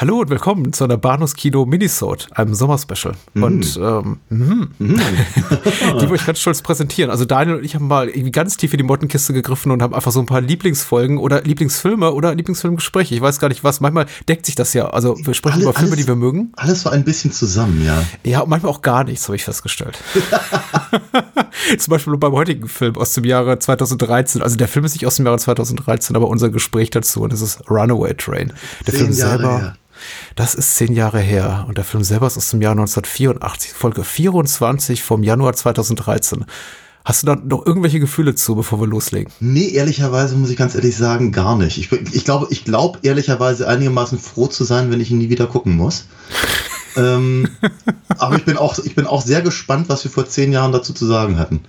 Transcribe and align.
Hallo 0.00 0.20
und 0.20 0.30
willkommen 0.30 0.72
zu 0.72 0.84
einer 0.84 0.96
Bahnhofskino 0.96 1.66
Minisode, 1.66 2.24
einem 2.30 2.54
Sommerspecial. 2.54 3.16
Mm. 3.34 3.42
Und 3.42 3.76
ähm, 3.76 4.18
mm. 4.30 4.68
Mm. 4.78 4.96
die 6.00 6.08
wollte 6.08 6.14
ich 6.14 6.24
ganz 6.24 6.40
stolz 6.40 6.62
präsentieren. 6.62 7.10
Also 7.10 7.26
Daniel 7.26 7.58
und 7.58 7.64
ich 7.66 7.74
haben 7.74 7.86
mal 7.86 8.08
irgendwie 8.08 8.30
ganz 8.30 8.56
tief 8.56 8.72
in 8.72 8.78
die 8.78 8.82
Mottenkiste 8.82 9.34
gegriffen 9.34 9.70
und 9.70 9.82
haben 9.82 9.92
einfach 9.92 10.10
so 10.10 10.20
ein 10.20 10.24
paar 10.24 10.40
Lieblingsfolgen 10.40 11.18
oder 11.18 11.42
Lieblingsfilme 11.42 12.14
oder 12.14 12.34
Lieblingsfilmgespräche. 12.34 13.14
Ich 13.14 13.20
weiß 13.20 13.40
gar 13.40 13.48
nicht 13.48 13.62
was. 13.62 13.82
Manchmal 13.82 14.06
deckt 14.26 14.46
sich 14.46 14.54
das 14.54 14.72
ja. 14.72 14.88
Also 14.88 15.18
wir 15.22 15.34
sprechen 15.34 15.56
alles, 15.56 15.64
über 15.64 15.74
Filme, 15.74 15.92
alles, 15.92 16.00
die 16.00 16.08
wir 16.08 16.16
mögen. 16.16 16.52
Alles 16.56 16.80
so 16.80 16.88
ein 16.88 17.04
bisschen 17.04 17.30
zusammen, 17.30 17.84
ja. 17.84 18.02
Ja, 18.24 18.40
und 18.40 18.48
manchmal 18.48 18.72
auch 18.72 18.80
gar 18.80 19.04
nichts, 19.04 19.28
habe 19.28 19.36
ich 19.36 19.44
festgestellt. 19.44 19.98
Zum 21.78 21.90
Beispiel 21.90 22.16
beim 22.16 22.32
heutigen 22.32 22.68
Film 22.68 22.96
aus 22.96 23.12
dem 23.12 23.24
Jahre 23.24 23.58
2013. 23.58 24.40
Also 24.40 24.56
der 24.56 24.68
Film 24.68 24.86
ist 24.86 24.94
nicht 24.94 25.06
aus 25.06 25.16
dem 25.16 25.26
Jahre 25.26 25.38
2013, 25.38 26.16
aber 26.16 26.28
unser 26.28 26.48
Gespräch 26.48 26.88
dazu 26.88 27.20
und 27.20 27.34
das 27.34 27.42
ist 27.42 27.68
Runaway 27.68 28.14
Train. 28.14 28.54
Der 28.86 28.94
Film 28.94 29.12
selber. 29.12 29.58
Her. 29.58 29.76
Das 30.36 30.54
ist 30.54 30.76
zehn 30.76 30.92
Jahre 30.92 31.20
her 31.20 31.64
und 31.68 31.78
der 31.78 31.84
Film 31.84 32.04
selber 32.04 32.26
ist 32.26 32.36
aus 32.36 32.50
dem 32.50 32.62
Jahr 32.62 32.72
1984, 32.72 33.72
Folge 33.72 34.04
24 34.04 35.02
vom 35.02 35.22
Januar 35.22 35.52
2013. 35.54 36.44
Hast 37.04 37.22
du 37.22 37.26
da 37.26 37.36
noch 37.36 37.64
irgendwelche 37.64 37.98
Gefühle 37.98 38.34
zu, 38.34 38.54
bevor 38.54 38.80
wir 38.80 38.86
loslegen? 38.86 39.32
Nee, 39.40 39.70
ehrlicherweise 39.70 40.36
muss 40.36 40.50
ich 40.50 40.56
ganz 40.56 40.74
ehrlich 40.74 40.96
sagen, 40.96 41.32
gar 41.32 41.56
nicht. 41.56 41.78
Ich, 41.78 41.90
ich 41.92 42.24
glaube, 42.24 42.48
ich 42.50 42.64
glaube 42.64 42.98
ehrlicherweise 43.02 43.66
einigermaßen 43.66 44.18
froh 44.18 44.48
zu 44.48 44.64
sein, 44.64 44.90
wenn 44.90 45.00
ich 45.00 45.10
ihn 45.10 45.18
nie 45.18 45.30
wieder 45.30 45.46
gucken 45.46 45.76
muss. 45.76 46.04
ähm, 46.96 47.48
aber 48.18 48.36
ich 48.36 48.44
bin, 48.44 48.58
auch, 48.58 48.78
ich 48.78 48.94
bin 48.94 49.06
auch 49.06 49.22
sehr 49.22 49.40
gespannt, 49.40 49.88
was 49.88 50.04
wir 50.04 50.10
vor 50.10 50.28
zehn 50.28 50.52
Jahren 50.52 50.72
dazu 50.72 50.92
zu 50.92 51.06
sagen 51.06 51.38
hatten. 51.38 51.60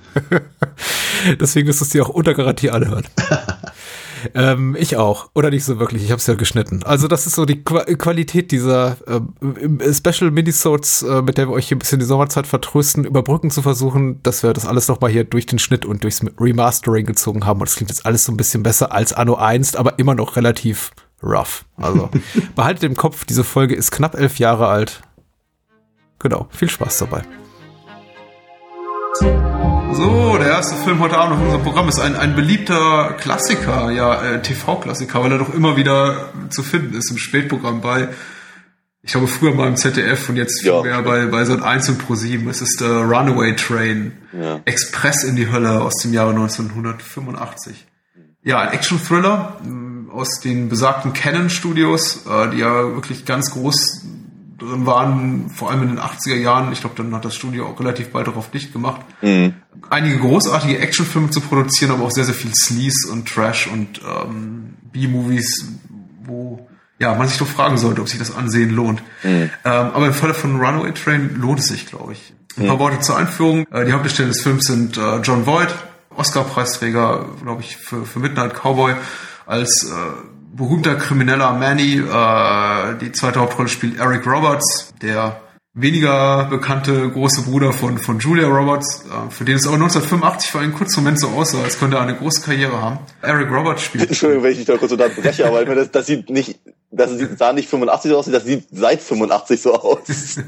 Deswegen 1.40 1.70
ist 1.70 1.82
es 1.82 1.90
dir 1.90 2.05
auch 2.05 2.10
unter 2.10 2.34
Garantie 2.34 2.70
anhören. 2.70 3.05
Ähm, 4.34 4.76
ich 4.80 4.98
auch. 4.98 5.30
Oder 5.34 5.50
nicht 5.50 5.64
so 5.64 5.80
wirklich. 5.80 6.04
Ich 6.04 6.12
habe 6.12 6.20
es 6.20 6.28
ja 6.28 6.36
geschnitten. 6.36 6.84
Also 6.84 7.08
das 7.08 7.28
ist 7.28 7.36
so 7.36 7.46
die 7.46 7.64
Qu 7.64 7.80
Qualität 7.98 8.52
dieser 8.52 8.98
äh, 9.08 9.94
Special 9.94 10.32
Minisodes, 10.32 11.04
äh, 11.04 11.22
mit 11.22 11.38
der 11.38 11.48
wir 11.48 11.54
euch 11.54 11.68
hier 11.68 11.76
ein 11.76 11.80
bisschen 11.80 12.00
die 12.00 12.05
Sommerzeit 12.05 12.48
vertrösten, 12.48 13.05
überbrücken 13.05 13.52
zu 13.52 13.62
versuchen, 13.62 14.22
dass 14.24 14.44
wir 14.44 14.54
das 14.54 14.66
alles 14.66 14.88
nochmal 14.88 15.12
hier 15.12 15.24
durch 15.24 15.46
den 15.46 15.60
Schnitt 15.60 15.86
und 15.86 16.04
durchs 16.04 16.22
Remastering 16.40 17.05
gezogen 17.05 17.46
haben. 17.46 17.60
Und 17.62 17.68
es 17.68 17.76
klingt 17.76 17.90
jetzt 17.90 18.05
alles 18.05 18.26
so 18.26 18.32
ein 18.32 18.38
bisschen 18.38 18.63
besser 18.63 18.91
als 18.91 19.13
Anno 19.13 19.36
1, 19.36 19.76
aber 19.76 20.00
immer 20.00 20.16
noch 20.16 20.35
relativ 20.35 20.91
rough. 21.24 21.66
Also 21.78 22.10
behaltet 22.56 22.84
im 22.84 22.96
Kopf, 22.96 23.26
diese 23.26 23.44
Folge 23.44 23.76
ist 23.76 23.91
knapp 23.91 24.16
elf 24.16 24.40
Jahre 24.40 24.68
alt. 24.68 25.02
Genau. 26.20 26.48
Viel 26.52 26.70
Spaß 26.70 27.00
dabei. 27.00 27.24
So, 29.22 30.38
der 30.40 30.48
erste 30.48 30.76
Film 30.77 31.00
heute 31.00 31.18
Abend 31.18 31.36
auf 31.36 31.41
unserem 31.44 31.62
Programm 31.62 31.88
ist 31.88 32.00
ein, 32.00 32.16
ein 32.16 32.36
beliebter 32.36 33.14
Klassiker, 33.20 33.91
ja, 33.91 34.20
äh, 34.20 34.41
TV-Klassiker, 34.41 35.24
weil 35.24 35.34
er 35.34 35.38
doch 35.38 35.54
immer 35.54 35.78
wieder 35.78 36.30
zu 36.50 36.63
finden 36.63 36.96
ist 36.96 37.12
im 37.12 37.20
Spätprogramm 37.20 37.82
bei, 37.82 38.08
ich 39.04 39.12
glaube 39.12 39.28
früher 39.28 39.54
mal 39.54 39.68
im 39.68 39.76
ZDF 39.76 40.28
und 40.30 40.38
jetzt 40.38 40.63
ja. 40.63 40.82
mehr 40.82 41.04
bei, 41.04 41.28
bei 41.28 41.46
so 41.46 41.55
1 41.55 41.90
und 41.90 41.98
Pro 42.00 42.16
7. 42.16 42.50
Es 42.50 42.62
ist 42.62 42.82
der 42.82 43.02
Runaway 43.02 43.55
Train, 43.55 44.13
ja. 44.34 44.60
Express 44.66 45.24
in 45.24 45.35
die 45.35 45.52
Hölle 45.52 45.82
aus 45.82 45.98
dem 45.98 46.13
Jahre 46.13 46.32
1985. 46.32 47.85
Ja, 48.44 48.62
ein 48.62 48.70
Action-Thriller 48.70 49.60
mm, 49.63 50.10
aus 50.10 50.40
den 50.40 50.68
besagten 50.68 51.13
Canon 51.13 51.52
Studios, 51.52 52.26
äh, 52.26 52.50
die 52.50 52.58
ja 52.58 52.96
wirklich 52.96 53.26
ganz 53.26 53.52
groß 53.52 54.04
waren, 54.62 55.49
vor 55.49 55.71
allem 55.71 55.84
in 55.84 55.90
den 55.90 55.99
80er 55.99 56.35
Jahren. 56.35 56.71
Ich 56.71 56.81
glaube, 56.81 56.95
dann 56.95 57.13
hat 57.13 57.26
das 57.26 57.35
Studio 57.35 57.67
auch 57.67 57.79
relativ 57.79 58.12
bald 58.12 58.27
darauf 58.27 58.51
dicht 58.51 58.73
gemacht. 58.73 59.01
Mhm. 59.21 59.55
Einige 59.90 60.20
großartige 60.20 60.79
Actionfilme 60.79 61.29
zu 61.29 61.41
produzieren, 61.41 61.91
aber 61.91 62.05
auch 62.05 62.12
sehr, 62.12 62.26
sehr 62.26 62.35
viel 62.35 62.54
Sleaze 62.54 63.12
und 63.12 63.27
Trash 63.27 63.67
und 63.67 64.01
ähm, 64.01 64.73
B-Movies, 64.91 65.67
wo 66.23 66.67
ja, 67.00 67.16
man 67.16 67.28
sich 67.28 67.39
doch 67.39 67.47
fragen 67.47 67.78
sollte, 67.78 68.01
ob 68.01 68.09
sich 68.09 68.19
das 68.19 68.35
Ansehen 68.35 68.69
lohnt. 68.69 69.01
Mhm. 69.23 69.29
Ähm, 69.29 69.51
aber 69.63 70.07
im 70.07 70.13
Falle 70.13 70.35
von 70.35 70.62
Runaway 70.62 70.94
Train 70.94 71.35
lohnt 71.35 71.59
es 71.59 71.67
sich, 71.67 71.88
glaube 71.88 72.13
ich. 72.13 72.34
Ein 72.57 72.67
paar 72.67 72.75
mhm. 72.75 72.79
Worte 72.79 73.00
zur 73.00 73.17
Einführung. 73.17 73.66
Äh, 73.72 73.85
die 73.85 73.94
Hauptdarsteller 73.94 74.29
des 74.29 74.41
Films 74.41 74.66
sind 74.66 74.97
äh, 74.97 75.17
John 75.17 75.45
Voight, 75.45 75.73
Oscar-Preisträger, 76.16 77.25
glaube 77.41 77.61
ich, 77.61 77.77
für, 77.77 78.05
für 78.05 78.19
Midnight 78.19 78.53
Cowboy, 78.53 78.94
als 79.45 79.89
äh, 79.89 79.95
berühmter 80.61 80.95
krimineller 80.95 81.53
Manny. 81.53 81.97
Äh, 81.97 82.97
die 82.99 83.11
zweite 83.11 83.39
Hauptrolle 83.39 83.67
spielt 83.67 83.99
Eric 83.99 84.25
Roberts, 84.27 84.94
der 85.01 85.41
weniger 85.73 86.45
bekannte 86.45 87.09
große 87.09 87.44
Bruder 87.44 87.73
von, 87.73 87.97
von 87.97 88.19
Julia 88.19 88.47
Roberts, 88.47 89.05
äh, 89.05 89.31
für 89.31 89.44
den 89.44 89.55
es 89.55 89.66
auch 89.66 89.73
1985 89.73 90.51
für 90.51 90.59
einen 90.59 90.73
kurzen 90.73 91.03
Moment 91.03 91.19
so 91.19 91.29
aussah, 91.29 91.63
als 91.63 91.79
könnte 91.79 91.97
er 91.97 92.03
eine 92.03 92.16
große 92.16 92.41
Karriere 92.41 92.79
haben. 92.79 93.00
Eric 93.21 93.50
Roberts 93.50 93.83
spielt. 93.83 94.07
Entschuldigung, 94.07 94.44
wenn 94.44 94.51
ich 94.51 94.57
dich 94.59 94.67
da 94.67 94.77
kurz 94.77 94.91
unterbreche, 94.91 95.47
aber 95.47 95.61
ich 95.61 95.67
meine, 95.67 95.81
das, 95.81 95.91
das 95.91 96.05
sieht 96.05 96.29
nicht, 96.29 96.59
das 96.91 97.11
sieht, 97.11 97.39
sah 97.39 97.53
nicht 97.53 97.67
85 97.67 98.11
so 98.11 98.17
aus, 98.19 98.25
das 98.25 98.45
sieht 98.45 98.66
seit 98.71 99.01
85 99.01 99.61
so 99.61 99.73
aus. 99.73 100.00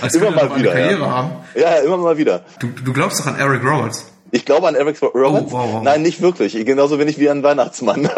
als 0.00 0.14
immer 0.14 0.30
mal 0.32 0.56
wieder. 0.56 0.72
Karriere 0.72 1.02
ja. 1.02 1.10
haben. 1.10 1.30
Ja, 1.54 1.76
immer 1.76 1.98
mal 1.98 2.16
wieder. 2.18 2.44
Du, 2.58 2.68
du 2.68 2.92
glaubst 2.92 3.20
doch 3.20 3.26
an 3.26 3.38
Eric 3.38 3.62
Roberts. 3.62 4.06
Ich 4.34 4.46
glaube 4.46 4.66
an 4.66 4.74
Eric 4.74 5.00
Roberts. 5.02 5.52
Oh, 5.52 5.52
wow, 5.52 5.72
wow. 5.74 5.82
Nein, 5.82 6.00
nicht 6.00 6.22
wirklich. 6.22 6.54
Genauso 6.64 6.98
wenig 6.98 7.18
wie 7.18 7.28
an 7.28 7.42
Weihnachtsmann. 7.42 8.08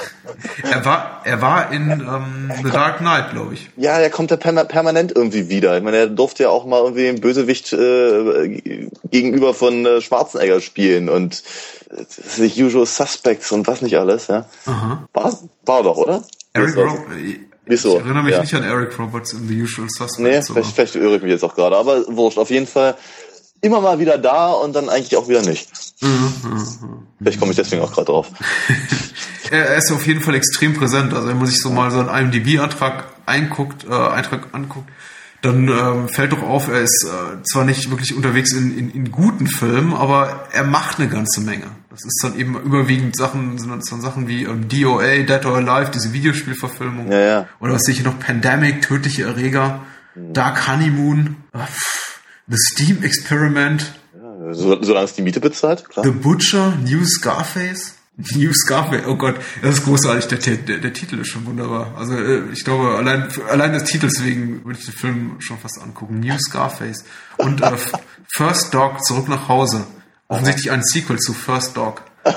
er 0.62 0.84
war, 0.84 1.20
er 1.24 1.42
war 1.42 1.72
in 1.72 1.90
ähm, 1.90 2.52
The 2.62 2.70
Dark 2.70 2.98
Knight, 2.98 3.32
glaube 3.32 3.54
ich. 3.54 3.68
Ja, 3.76 3.98
er 3.98 4.08
kommt 4.08 4.30
ja 4.30 4.36
permanent 4.36 5.12
irgendwie 5.16 5.48
wieder. 5.48 5.76
Ich 5.76 5.82
meine, 5.82 5.96
er 5.96 6.06
durfte 6.06 6.44
ja 6.44 6.50
auch 6.50 6.64
mal 6.64 6.80
irgendwie 6.80 7.02
den 7.02 7.20
Bösewicht 7.20 7.72
äh, 7.72 8.88
gegenüber 9.10 9.52
von 9.52 9.84
äh, 9.84 10.00
Schwarzenegger 10.00 10.60
spielen 10.60 11.08
und 11.08 11.42
äh, 11.90 12.04
The 12.36 12.62
Usual 12.62 12.86
Suspects 12.86 13.50
und 13.50 13.66
was 13.66 13.82
nicht 13.82 13.98
alles. 13.98 14.28
Ja. 14.28 14.46
Aha. 14.66 15.08
War, 15.12 15.38
war 15.66 15.82
doch, 15.82 15.96
oder? 15.96 16.22
Eric 16.52 16.76
Roberts. 16.76 17.02
Wieso? 17.66 17.98
Ich 17.98 18.04
erinnere 18.04 18.22
mich 18.22 18.32
ja. 18.32 18.40
nicht 18.40 18.54
an 18.54 18.62
Eric 18.62 18.96
Roberts 18.96 19.32
in 19.32 19.48
The 19.48 19.60
Usual 19.60 19.88
Suspects. 19.90 20.18
Nee, 20.18 20.40
vielleicht, 20.40 20.72
vielleicht 20.72 20.94
irre 20.94 21.16
ich 21.16 21.22
mich 21.22 21.32
jetzt 21.32 21.44
auch 21.44 21.56
gerade, 21.56 21.76
aber 21.76 22.04
wurscht. 22.06 22.38
Auf 22.38 22.50
jeden 22.50 22.68
Fall 22.68 22.94
immer 23.60 23.80
mal 23.80 23.98
wieder 23.98 24.18
da 24.18 24.48
und 24.48 24.74
dann 24.74 24.88
eigentlich 24.88 25.16
auch 25.16 25.28
wieder 25.28 25.42
nicht. 25.42 25.68
Vielleicht 27.18 27.40
komme 27.40 27.50
ich 27.50 27.56
deswegen 27.56 27.82
auch 27.82 27.92
gerade 27.92 28.06
drauf. 28.06 28.28
er 29.50 29.76
ist 29.76 29.90
auf 29.92 30.06
jeden 30.06 30.20
Fall 30.20 30.34
extrem 30.34 30.74
präsent. 30.74 31.12
Also 31.12 31.28
wenn 31.28 31.38
man 31.38 31.46
sich 31.46 31.60
so 31.60 31.70
mal 31.70 31.90
so 31.90 32.00
einen 32.00 32.32
IMDb-Antrag 32.32 33.04
einguckt, 33.26 33.84
äh, 33.84 33.92
Eintrag 33.92 34.48
anguckt, 34.52 34.88
dann 35.42 35.68
ähm, 35.68 36.08
fällt 36.08 36.32
doch 36.32 36.42
auf, 36.42 36.68
er 36.68 36.80
ist 36.80 37.04
äh, 37.04 37.42
zwar 37.44 37.64
nicht 37.64 37.90
wirklich 37.90 38.16
unterwegs 38.16 38.52
in, 38.52 38.76
in, 38.76 38.90
in 38.90 39.12
guten 39.12 39.46
Filmen, 39.46 39.94
aber 39.94 40.48
er 40.52 40.64
macht 40.64 40.98
eine 40.98 41.08
ganze 41.08 41.40
Menge. 41.40 41.66
Das 41.90 42.04
ist 42.04 42.20
dann 42.22 42.36
eben 42.36 42.60
überwiegend 42.60 43.16
Sachen, 43.16 43.56
sind 43.58 43.70
dann 43.70 43.82
Sachen 43.82 44.26
wie 44.26 44.44
ähm, 44.44 44.68
DOA, 44.68 45.18
Dead 45.18 45.46
or 45.46 45.56
Alive, 45.56 45.92
diese 45.92 46.12
Videospielverfilmung. 46.12 47.12
Ja, 47.12 47.20
ja. 47.20 47.48
Oder 47.60 47.74
was 47.74 47.82
sehe 47.82 47.94
ich 47.94 48.02
noch? 48.02 48.18
Pandemic, 48.18 48.82
tödliche 48.82 49.24
Erreger, 49.24 49.82
mhm. 50.16 50.32
Dark 50.32 50.66
Honeymoon. 50.66 51.36
Äh, 51.54 51.58
The 52.48 52.56
Steam 52.56 53.02
Experiment. 53.02 53.92
Ja, 54.14 54.54
so, 54.54 54.82
solange 54.82 55.04
es 55.04 55.14
die 55.14 55.22
Miete 55.22 55.40
bezahlt, 55.40 55.88
klar. 55.88 56.04
The 56.04 56.10
Butcher, 56.10 56.76
New 56.84 57.04
Scarface. 57.04 57.94
New 58.34 58.52
Scarface, 58.52 59.06
oh 59.06 59.16
Gott, 59.16 59.36
das 59.62 59.76
ist 59.76 59.84
großartig, 59.84 60.26
der, 60.26 60.56
der, 60.56 60.78
der 60.78 60.92
Titel 60.92 61.20
ist 61.20 61.28
schon 61.28 61.46
wunderbar. 61.46 61.94
Also 61.96 62.14
äh, 62.14 62.50
ich 62.52 62.64
glaube, 62.64 62.96
allein, 62.96 63.28
allein 63.48 63.72
des 63.72 63.84
Titels 63.84 64.24
wegen 64.24 64.64
würde 64.64 64.78
ich 64.78 64.86
den 64.86 64.94
Film 64.94 65.36
schon 65.40 65.58
fast 65.58 65.80
angucken. 65.80 66.20
New 66.20 66.36
Scarface. 66.38 67.04
Und 67.36 67.60
äh, 67.60 67.72
First 68.26 68.74
Dog, 68.74 69.04
zurück 69.04 69.28
nach 69.28 69.48
Hause. 69.48 69.86
Offensichtlich 70.26 70.70
ein 70.72 70.82
Sequel 70.82 71.18
zu 71.18 71.32
First 71.32 71.76
Dog. 71.76 72.02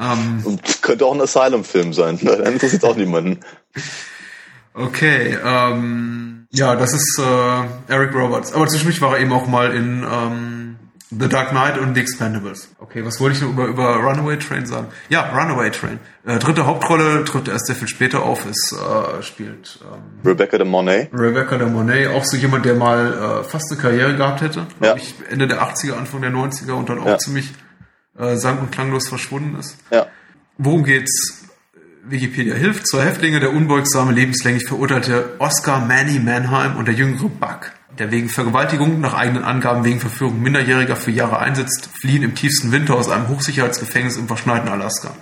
Ähm, 0.00 0.60
könnte 0.80 1.06
auch 1.06 1.14
ein 1.14 1.20
Asylum-Film 1.20 1.92
sein, 1.92 2.20
dann 2.22 2.52
interessiert 2.52 2.84
auch 2.84 2.94
niemanden. 2.94 3.40
Okay, 4.72 5.36
ähm, 5.44 6.27
ja, 6.50 6.76
das 6.76 6.92
ist 6.94 7.18
äh, 7.18 7.92
Eric 7.92 8.14
Roberts. 8.14 8.52
Aber 8.52 8.66
zwischendurch 8.66 9.00
war 9.00 9.16
er 9.16 9.20
eben 9.20 9.32
auch 9.32 9.46
mal 9.46 9.74
in 9.74 10.02
ähm, 10.02 10.76
The 11.10 11.28
Dark 11.28 11.50
Knight 11.50 11.78
und 11.78 11.94
The 11.94 12.00
Expendables. 12.00 12.68
Okay, 12.78 13.04
was 13.04 13.18
wollte 13.18 13.36
ich 13.36 13.42
noch 13.42 13.50
über, 13.50 13.66
über 13.66 13.96
Runaway 13.96 14.38
Train 14.38 14.66
sagen? 14.66 14.88
Ja, 15.08 15.30
Runaway 15.30 15.70
Train. 15.70 15.98
Äh, 16.26 16.38
dritte 16.38 16.66
Hauptrolle 16.66 17.24
tritt 17.24 17.48
erst 17.48 17.66
sehr 17.66 17.76
viel 17.76 17.88
später 17.88 18.24
auf. 18.24 18.44
Es 18.44 18.72
äh, 18.72 19.22
spielt 19.22 19.78
ähm, 19.82 20.20
Rebecca 20.24 20.58
de 20.58 20.66
Monet. 20.66 21.10
Rebecca 21.12 21.56
de 21.56 21.68
Monet, 21.68 22.08
auch 22.08 22.24
so 22.24 22.36
jemand, 22.36 22.66
der 22.66 22.74
mal 22.74 23.40
äh, 23.40 23.44
fast 23.44 23.72
eine 23.72 23.80
Karriere 23.80 24.16
gehabt 24.16 24.42
hätte. 24.42 24.66
Ja. 24.80 24.96
Ich, 24.96 25.14
Ende 25.30 25.48
der 25.48 25.62
80er, 25.62 25.94
Anfang 25.94 26.20
der 26.20 26.30
90er 26.30 26.72
und 26.72 26.90
dann 26.90 26.98
auch 26.98 27.06
ja. 27.06 27.18
ziemlich 27.18 27.54
äh, 28.18 28.36
sang- 28.36 28.58
und 28.58 28.70
klanglos 28.70 29.08
verschwunden 29.08 29.58
ist. 29.58 29.78
Ja. 29.90 30.08
Worum 30.58 30.84
geht's? 30.84 31.47
Wikipedia 32.10 32.54
hilft, 32.54 32.86
zwei 32.86 33.04
Häftlinge, 33.04 33.40
der 33.40 33.52
unbeugsame, 33.52 34.12
lebenslänglich 34.12 34.66
verurteilte 34.66 35.36
Oscar 35.38 35.84
Manny 35.84 36.18
Mannheim 36.18 36.76
und 36.76 36.88
der 36.88 36.94
jüngere 36.94 37.28
Buck, 37.28 37.72
der 37.98 38.10
wegen 38.10 38.28
Vergewaltigung, 38.28 39.00
nach 39.00 39.14
eigenen 39.14 39.44
Angaben 39.44 39.84
wegen 39.84 40.00
Verführung 40.00 40.42
Minderjähriger 40.42 40.96
für 40.96 41.10
Jahre 41.10 41.38
einsetzt, 41.38 41.90
fliehen 42.00 42.22
im 42.22 42.34
tiefsten 42.34 42.72
Winter 42.72 42.94
aus 42.94 43.10
einem 43.10 43.28
Hochsicherheitsgefängnis 43.28 44.16
im 44.16 44.26
verschneiten 44.26 44.68
Alaska. 44.68 45.14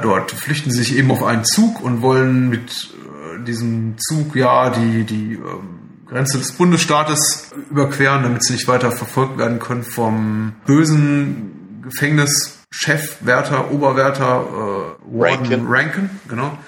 Dort 0.00 0.32
flüchten 0.32 0.70
sie 0.70 0.78
sich 0.78 0.96
eben 0.96 1.10
auf 1.10 1.22
einen 1.22 1.44
Zug 1.44 1.80
und 1.80 2.02
wollen 2.02 2.50
mit 2.50 2.90
äh, 2.92 3.44
diesem 3.44 3.96
Zug 3.98 4.34
ja 4.36 4.70
die, 4.70 5.04
die 5.04 5.34
ähm, 5.34 5.84
Grenze 6.06 6.38
des 6.38 6.52
Bundesstaates 6.52 7.52
überqueren, 7.70 8.24
damit 8.24 8.44
sie 8.44 8.52
nicht 8.52 8.68
weiter 8.68 8.90
verfolgt 8.90 9.38
werden 9.38 9.58
können 9.58 9.84
vom 9.84 10.52
bösen 10.66 11.80
Gefängnis 11.82 12.63
Chefwärter, 12.76 13.70
Oberwärter 13.70 14.96
äh, 15.06 15.16
Rankin. 15.16 15.66
Rankin, 15.68 16.10
genau, 16.28 16.58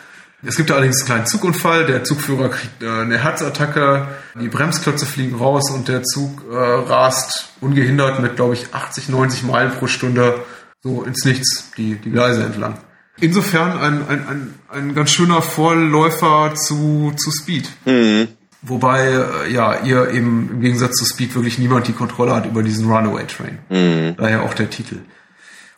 Es 0.46 0.56
gibt 0.56 0.70
allerdings 0.70 0.98
einen 1.00 1.06
kleinen 1.06 1.26
Zugunfall. 1.26 1.84
Der 1.86 2.04
Zugführer 2.04 2.48
kriegt 2.48 2.80
äh, 2.82 2.88
eine 2.88 3.18
Herzattacke, 3.18 4.06
die 4.40 4.48
Bremsklötze 4.48 5.04
fliegen 5.04 5.36
raus 5.36 5.68
und 5.70 5.88
der 5.88 6.04
Zug 6.04 6.44
äh, 6.48 6.54
rast 6.54 7.48
ungehindert 7.60 8.20
mit, 8.20 8.36
glaube 8.36 8.54
ich, 8.54 8.72
80, 8.72 9.08
90 9.08 9.42
Meilen 9.42 9.72
pro 9.72 9.88
Stunde 9.88 10.44
so 10.80 11.02
ins 11.02 11.24
Nichts, 11.24 11.72
die, 11.76 11.96
die 11.96 12.12
Gleise 12.12 12.44
entlang. 12.44 12.78
Insofern 13.18 13.72
ein, 13.72 14.08
ein, 14.08 14.28
ein, 14.28 14.54
ein 14.68 14.94
ganz 14.94 15.10
schöner 15.10 15.42
Vorläufer 15.42 16.54
zu, 16.54 17.14
zu 17.16 17.32
Speed. 17.32 17.68
Mhm. 17.84 18.28
Wobei, 18.62 19.08
äh, 19.08 19.52
ja, 19.52 19.80
ihr 19.80 20.10
eben 20.10 20.50
im 20.52 20.60
Gegensatz 20.60 20.96
zu 20.96 21.04
Speed 21.04 21.34
wirklich 21.34 21.58
niemand 21.58 21.88
die 21.88 21.92
Kontrolle 21.92 22.34
hat 22.34 22.46
über 22.46 22.62
diesen 22.62 22.88
Runaway 22.88 23.24
Train. 23.26 23.58
Mhm. 23.70 24.16
Daher 24.16 24.44
auch 24.44 24.54
der 24.54 24.70
Titel. 24.70 25.00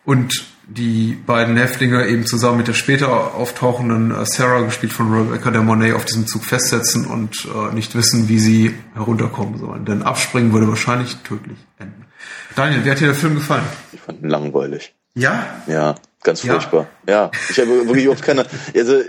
Und 0.05 0.47
die 0.67 1.13
beiden 1.27 1.57
Häftlinge 1.57 2.07
eben 2.09 2.27
zusammen 2.27 2.59
mit 2.59 2.69
der 2.69 2.75
später 2.75 3.35
auftauchenden 3.35 4.11
äh, 4.15 4.27
Sarah, 4.27 4.61
gespielt 4.63 4.93
von 4.93 5.13
Rebecca 5.13 5.51
de 5.51 5.63
Monet, 5.63 5.95
auf 5.95 6.05
diesem 6.05 6.27
Zug 6.27 6.45
festsetzen 6.45 7.07
und 7.07 7.47
äh, 7.47 7.75
nicht 7.75 7.95
wissen, 7.95 8.29
wie 8.29 8.39
sie 8.39 8.75
herunterkommen 8.95 9.59
sollen. 9.59 9.85
Denn 9.87 10.03
abspringen 10.03 10.53
würde 10.53 10.69
wahrscheinlich 10.69 11.17
tödlich 11.19 11.59
enden. 11.79 12.05
Daniel, 12.55 12.85
wie 12.85 12.91
hat 12.91 13.01
dir 13.01 13.07
der 13.07 13.15
Film 13.15 13.35
gefallen? 13.37 13.65
Ich 13.93 14.01
fand 14.01 14.23
ihn 14.23 14.29
langweilig. 14.29 14.95
Ja? 15.15 15.63
Ja, 15.67 15.95
ganz 16.23 16.43
Ja. 16.43 16.55
furchtbar. 16.55 16.87
Ja, 17.07 17.31
ich 17.51 17.59
habe 17.59 17.87
wirklich 17.87 18.05
überhaupt 18.05 18.23
keine. 18.25 18.45
Also, 18.75 18.97
äh, 18.97 19.05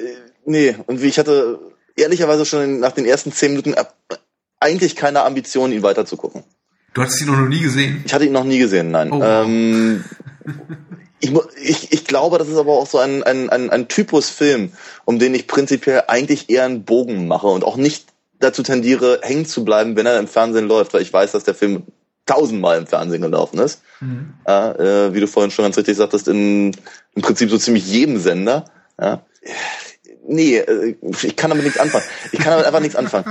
nee, 0.45 0.75
und 0.87 1.01
wie 1.01 1.07
ich 1.07 1.19
hatte 1.19 1.59
ehrlicherweise 1.97 2.45
schon 2.45 2.79
nach 2.79 2.93
den 2.93 3.05
ersten 3.05 3.31
zehn 3.33 3.51
Minuten 3.51 3.75
eigentlich 4.61 4.95
keine 4.95 5.23
Ambition, 5.23 5.71
ihn 5.71 5.83
weiterzugucken. 5.83 6.43
Du 6.93 7.01
hattest 7.01 7.21
ihn 7.21 7.27
noch 7.27 7.47
nie 7.47 7.59
gesehen. 7.59 8.03
Ich 8.05 8.13
hatte 8.13 8.25
ihn 8.25 8.31
noch 8.31 8.43
nie 8.43 8.59
gesehen, 8.59 8.91
nein. 8.91 9.11
Oh. 9.11 9.21
Ähm, 9.21 10.03
ich, 11.19 11.33
ich, 11.61 11.93
ich 11.93 12.05
glaube, 12.05 12.37
das 12.37 12.47
ist 12.47 12.57
aber 12.57 12.73
auch 12.73 12.87
so 12.87 12.97
ein, 12.97 13.23
ein, 13.23 13.49
ein, 13.49 13.69
ein 13.69 13.87
Typus 13.87 14.29
Film, 14.29 14.71
um 15.05 15.19
den 15.19 15.35
ich 15.35 15.47
prinzipiell 15.47 16.03
eigentlich 16.07 16.49
eher 16.49 16.65
einen 16.65 16.83
Bogen 16.83 17.27
mache 17.27 17.47
und 17.47 17.63
auch 17.63 17.77
nicht 17.77 18.07
dazu 18.39 18.63
tendiere, 18.63 19.19
hängen 19.21 19.45
zu 19.45 19.65
bleiben, 19.65 19.95
wenn 19.95 20.05
er 20.05 20.17
im 20.17 20.27
Fernsehen 20.27 20.67
läuft, 20.67 20.93
weil 20.93 21.01
ich 21.01 21.11
weiß, 21.11 21.33
dass 21.33 21.43
der 21.43 21.55
Film 21.55 21.83
tausendmal 22.25 22.77
im 22.77 22.87
Fernsehen 22.87 23.21
gelaufen 23.21 23.59
ist. 23.59 23.81
Ja, 24.47 24.75
äh, 24.75 25.13
wie 25.13 25.19
du 25.19 25.27
vorhin 25.27 25.51
schon 25.51 25.65
ganz 25.65 25.77
richtig 25.77 25.97
sagtest, 25.97 26.27
in, 26.27 26.71
im 27.15 27.21
Prinzip 27.21 27.49
so 27.49 27.57
ziemlich 27.57 27.85
jedem 27.87 28.19
Sender. 28.19 28.65
Ja. 28.99 29.23
Nee, 30.25 30.57
äh, 30.57 30.95
ich 31.23 31.35
kann 31.35 31.49
damit 31.49 31.65
nichts 31.65 31.79
anfangen. 31.79 32.05
Ich 32.31 32.39
kann 32.39 32.51
damit 32.51 32.65
einfach 32.65 32.79
nichts 32.79 32.95
anfangen. 32.95 33.25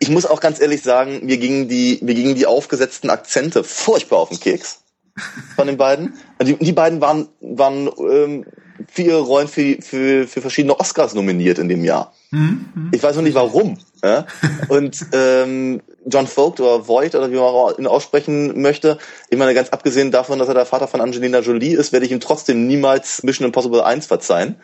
Ich 0.00 0.08
muss 0.08 0.26
auch 0.26 0.40
ganz 0.40 0.60
ehrlich 0.60 0.82
sagen, 0.82 1.26
mir 1.26 1.36
gingen 1.36 1.68
die, 1.68 1.98
mir 2.02 2.14
gingen 2.14 2.34
die 2.34 2.46
aufgesetzten 2.46 3.10
Akzente 3.10 3.62
furchtbar 3.62 4.16
auf 4.16 4.30
den 4.30 4.40
Keks 4.40 4.80
von 5.54 5.66
den 5.66 5.76
beiden. 5.76 6.14
Die, 6.42 6.56
die 6.56 6.72
beiden 6.72 7.00
waren, 7.00 7.28
waren 7.40 7.90
ähm, 7.98 8.46
für 8.88 9.02
ihre 9.02 9.20
Rollen 9.20 9.48
für, 9.48 9.76
für, 9.82 10.26
für 10.26 10.40
verschiedene 10.40 10.78
Oscars 10.78 11.14
nominiert 11.14 11.58
in 11.58 11.68
dem 11.68 11.84
Jahr. 11.84 12.14
Ich 12.92 13.02
weiß 13.02 13.16
noch 13.16 13.22
nicht 13.22 13.34
warum. 13.34 13.78
Ja? 14.02 14.26
Und 14.68 15.06
ähm, 15.12 15.82
John 16.06 16.26
Vogt 16.26 16.60
oder 16.60 16.88
Voigt 16.88 17.14
oder 17.14 17.30
wie 17.30 17.36
man 17.36 17.74
ihn 17.76 17.86
aussprechen 17.86 18.60
möchte, 18.60 18.98
ich 19.28 19.38
meine, 19.38 19.52
ganz 19.52 19.68
abgesehen 19.70 20.10
davon, 20.10 20.38
dass 20.38 20.48
er 20.48 20.54
der 20.54 20.66
Vater 20.66 20.88
von 20.88 21.00
Angelina 21.00 21.40
Jolie 21.40 21.76
ist, 21.76 21.92
werde 21.92 22.06
ich 22.06 22.12
ihm 22.12 22.20
trotzdem 22.20 22.66
niemals 22.66 23.22
Mission 23.22 23.46
Impossible 23.46 23.82
1 23.82 24.06
verzeihen. 24.06 24.56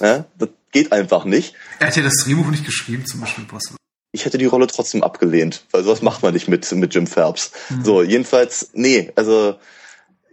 Ja? 0.00 0.24
Das 0.38 0.50
geht 0.70 0.92
einfach 0.92 1.24
nicht. 1.24 1.54
Er 1.80 1.88
hat 1.88 1.96
ja 1.96 2.02
das 2.02 2.24
Drehbuch 2.24 2.50
nicht 2.50 2.64
geschrieben, 2.64 3.04
zum 3.06 3.20
Beispiel 3.20 3.44
Impossible. 3.44 3.77
Ich 4.12 4.24
hätte 4.24 4.38
die 4.38 4.46
Rolle 4.46 4.66
trotzdem 4.66 5.02
abgelehnt, 5.02 5.64
weil 5.70 5.84
sowas 5.84 6.02
macht 6.02 6.22
man 6.22 6.32
nicht 6.32 6.48
mit, 6.48 6.70
mit 6.72 6.94
Jim 6.94 7.06
Phelps. 7.06 7.52
So, 7.84 8.02
jedenfalls, 8.02 8.70
nee, 8.72 9.12
also 9.16 9.56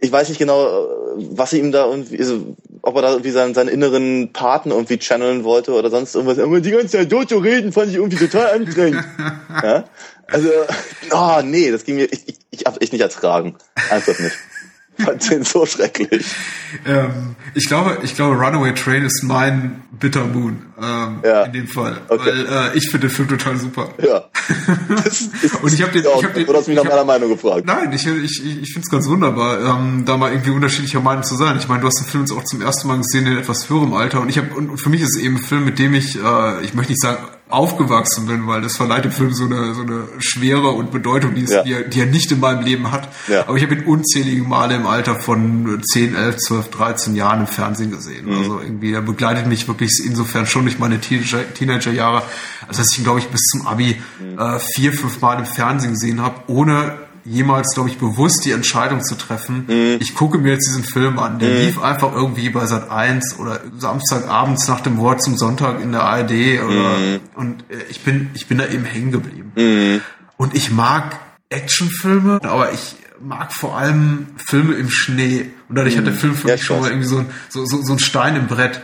ich 0.00 0.12
weiß 0.12 0.28
nicht 0.28 0.38
genau, 0.38 0.88
was 1.16 1.50
sie 1.50 1.58
ihm 1.58 1.72
da 1.72 1.86
irgendwie, 1.86 2.18
also, 2.18 2.56
ob 2.82 2.96
er 2.96 3.02
da 3.02 3.10
irgendwie 3.10 3.30
seinen, 3.30 3.54
seinen 3.54 3.68
inneren 3.68 4.32
Paten 4.32 4.70
irgendwie 4.70 4.98
channeln 4.98 5.44
wollte 5.44 5.72
oder 5.72 5.90
sonst 5.90 6.14
irgendwas. 6.14 6.38
Aber 6.38 6.60
die 6.60 6.70
ganze 6.70 7.08
Zeit 7.08 7.28
zu 7.28 7.38
reden, 7.38 7.72
fand 7.72 7.90
ich 7.90 7.96
irgendwie 7.96 8.16
total 8.16 8.60
anstrengend. 8.60 9.04
ja? 9.62 9.84
Also, 10.26 10.50
oh 11.12 11.40
nee, 11.42 11.70
das 11.70 11.84
ging 11.84 11.96
mir, 11.96 12.04
ich, 12.12 12.28
ich, 12.28 12.36
ich 12.50 12.66
hab's 12.66 12.78
echt 12.80 12.92
nicht 12.92 13.02
ertragen. 13.02 13.56
Einfach 13.90 14.18
nicht. 14.18 14.36
Fand 14.98 15.30
den 15.30 15.44
so 15.44 15.66
schrecklich. 15.66 16.26
Ähm, 16.86 17.36
ich 17.54 17.66
glaube, 17.66 17.98
ich 18.02 18.14
glaube, 18.14 18.36
Runaway 18.36 18.72
Train 18.74 19.04
ist 19.04 19.22
mein 19.22 19.82
Bitter 19.98 20.24
Moon 20.24 20.58
ähm, 20.80 21.18
Ja. 21.24 21.44
in 21.44 21.52
dem 21.52 21.68
Fall, 21.68 22.00
Okay. 22.08 22.30
weil 22.30 22.72
äh, 22.74 22.76
ich 22.76 22.90
finde 22.90 23.08
den 23.08 23.14
Film 23.14 23.28
total 23.28 23.56
super. 23.56 23.88
Ja. 24.02 24.24
Und 25.62 25.72
ich 25.72 25.82
habe 25.82 25.92
den, 25.92 26.04
ich 26.04 26.24
hab 26.24 26.34
den, 26.34 26.46
du 26.46 26.54
hast 26.54 26.68
mich 26.68 26.76
ich 26.76 26.82
nach 26.82 26.90
meiner 26.90 27.04
Meinung 27.04 27.28
gefragt. 27.30 27.64
Nein, 27.66 27.92
ich, 27.92 28.06
ich, 28.06 28.44
ich, 28.44 28.72
finde 28.72 28.80
es 28.80 28.90
ganz 28.90 29.06
wunderbar, 29.08 29.60
ähm, 29.60 30.04
da 30.04 30.16
mal 30.16 30.32
irgendwie 30.32 30.50
unterschiedlicher 30.50 31.00
Meinung 31.00 31.24
zu 31.24 31.34
sein. 31.36 31.56
Ich 31.58 31.68
meine, 31.68 31.80
du 31.80 31.86
hast 31.86 32.00
den 32.00 32.06
Film 32.06 32.24
jetzt 32.24 32.32
auch 32.32 32.44
zum 32.44 32.62
ersten 32.62 32.88
Mal 32.88 32.98
gesehen 32.98 33.26
in 33.26 33.38
etwas 33.38 33.68
höherem 33.70 33.94
Alter 33.94 34.20
und 34.20 34.28
ich 34.28 34.38
habe 34.38 34.54
und 34.54 34.78
für 34.78 34.88
mich 34.90 35.00
ist 35.02 35.16
es 35.16 35.22
eben 35.22 35.36
ein 35.36 35.42
Film, 35.42 35.64
mit 35.64 35.78
dem 35.78 35.94
ich, 35.94 36.16
äh, 36.16 36.64
ich 36.64 36.74
möchte 36.74 36.92
nicht 36.92 37.00
sagen 37.02 37.18
aufgewachsen 37.48 38.26
bin, 38.26 38.46
weil 38.48 38.60
das 38.60 38.76
verleiht 38.76 39.04
dem 39.04 39.12
Film 39.12 39.32
so 39.32 39.44
eine 39.44 39.72
so 39.74 39.82
eine 39.82 40.04
Schwere 40.18 40.70
und 40.70 40.90
Bedeutung, 40.90 41.34
die, 41.34 41.44
es, 41.44 41.50
Ja. 41.50 41.62
die, 41.62 41.72
er, 41.72 41.82
die 41.84 42.00
er 42.00 42.06
nicht 42.06 42.32
in 42.32 42.40
meinem 42.40 42.64
Leben 42.64 42.90
hat. 42.90 43.08
Ja. 43.28 43.42
Aber 43.46 43.56
ich 43.56 43.62
habe 43.62 43.74
ihn 43.76 43.84
unzählige 43.84 44.42
Male 44.42 44.74
im 44.74 44.86
Alter 44.86 45.14
von 45.20 45.80
10, 45.92 46.16
11, 46.16 46.36
12, 46.38 46.70
13 46.70 47.14
Jahren 47.14 47.40
im 47.40 47.46
Fernsehen 47.46 47.90
gesehen. 47.92 48.26
Mhm. 48.26 48.38
Also 48.38 48.60
irgendwie, 48.60 48.92
er 48.92 49.00
begleitet 49.02 49.46
mich 49.46 49.68
wirklich 49.68 49.92
insofern 50.04 50.46
schon 50.46 50.64
durch 50.64 50.78
meine 50.80 51.00
Teenager, 51.00 51.38
Teenagerjahre, 51.54 52.22
als 52.66 52.78
dass 52.78 52.90
ich 52.92 52.98
ihn, 52.98 53.04
glaube 53.04 53.20
ich, 53.20 53.28
bis 53.28 53.42
zum 53.42 53.66
Abi 53.66 53.96
Mhm. 54.20 54.38
äh, 54.38 54.58
vier, 54.58 54.92
fünf 54.92 55.20
Mal 55.20 55.38
im 55.38 55.46
Fernsehen 55.46 55.92
gesehen 55.92 56.20
habe, 56.22 56.40
ohne 56.48 56.98
jemals, 57.26 57.74
glaube 57.74 57.88
ich, 57.90 57.98
bewusst 57.98 58.44
die 58.44 58.52
Entscheidung 58.52 59.02
zu 59.02 59.16
treffen. 59.16 59.64
Mhm. 59.68 59.96
Ich 60.00 60.14
gucke 60.14 60.38
mir 60.38 60.52
jetzt 60.52 60.66
diesen 60.68 60.84
Film 60.84 61.18
an. 61.18 61.38
Der 61.38 61.50
lief 61.66 61.82
einfach 61.82 62.12
irgendwie 62.12 62.48
bei 62.50 62.64
Sat 62.66 62.90
1 62.90 63.38
oder 63.38 63.60
Samstagabends 63.78 64.68
nach 64.68 64.80
dem 64.80 64.98
Wort 64.98 65.22
zum 65.22 65.36
Sonntag 65.36 65.80
in 65.80 65.92
der 65.92 66.02
ARD 66.04 66.30
oder, 66.64 66.98
Mhm. 66.98 67.20
und 67.34 67.60
äh, 67.70 67.76
ich 67.90 68.00
bin, 68.00 68.30
ich 68.34 68.46
bin 68.46 68.58
da 68.58 68.66
eben 68.66 68.84
hängen 68.84 69.10
geblieben. 69.12 69.52
Und 70.36 70.54
ich 70.54 70.70
mag 70.70 71.16
Actionfilme, 71.48 72.40
aber 72.42 72.72
ich 72.72 72.96
mag 73.20 73.52
vor 73.52 73.76
allem 73.76 74.26
Filme 74.36 74.74
im 74.74 74.90
Schnee. 74.90 75.46
Und 75.68 75.76
dadurch 75.76 75.96
hat 75.96 76.06
der 76.06 76.12
Film 76.12 76.34
für 76.34 76.44
Mhm. 76.44 76.48
Ja, 76.48 76.54
mich 76.54 76.60
ich 76.62 76.66
schon 76.66 76.80
mal 76.80 76.90
irgendwie 76.90 77.08
so, 77.08 77.18
ein- 77.18 77.26
so, 77.48 77.64
so, 77.66 77.82
so 77.82 77.92
ein 77.94 77.98
Stein 77.98 78.36
im 78.36 78.46
Brett. 78.46 78.80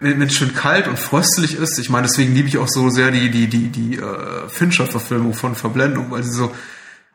Wenn 0.00 0.18
wenn 0.20 0.28
es 0.28 0.34
schön 0.34 0.54
kalt 0.54 0.88
und 0.88 0.98
fröstlich 0.98 1.54
ist, 1.56 1.78
ich 1.78 1.88
meine, 1.90 2.06
deswegen 2.08 2.34
liebe 2.34 2.48
ich 2.48 2.58
auch 2.58 2.68
so 2.68 2.90
sehr 2.90 3.10
die, 3.12 3.30
die, 3.30 3.46
die, 3.48 3.68
die 3.68 3.96
äh, 3.98 4.48
Fincher-Verfilmung 4.48 5.32
von 5.34 5.54
Verblendung, 5.54 6.10
weil 6.10 6.22
sie 6.24 6.32
so, 6.32 6.52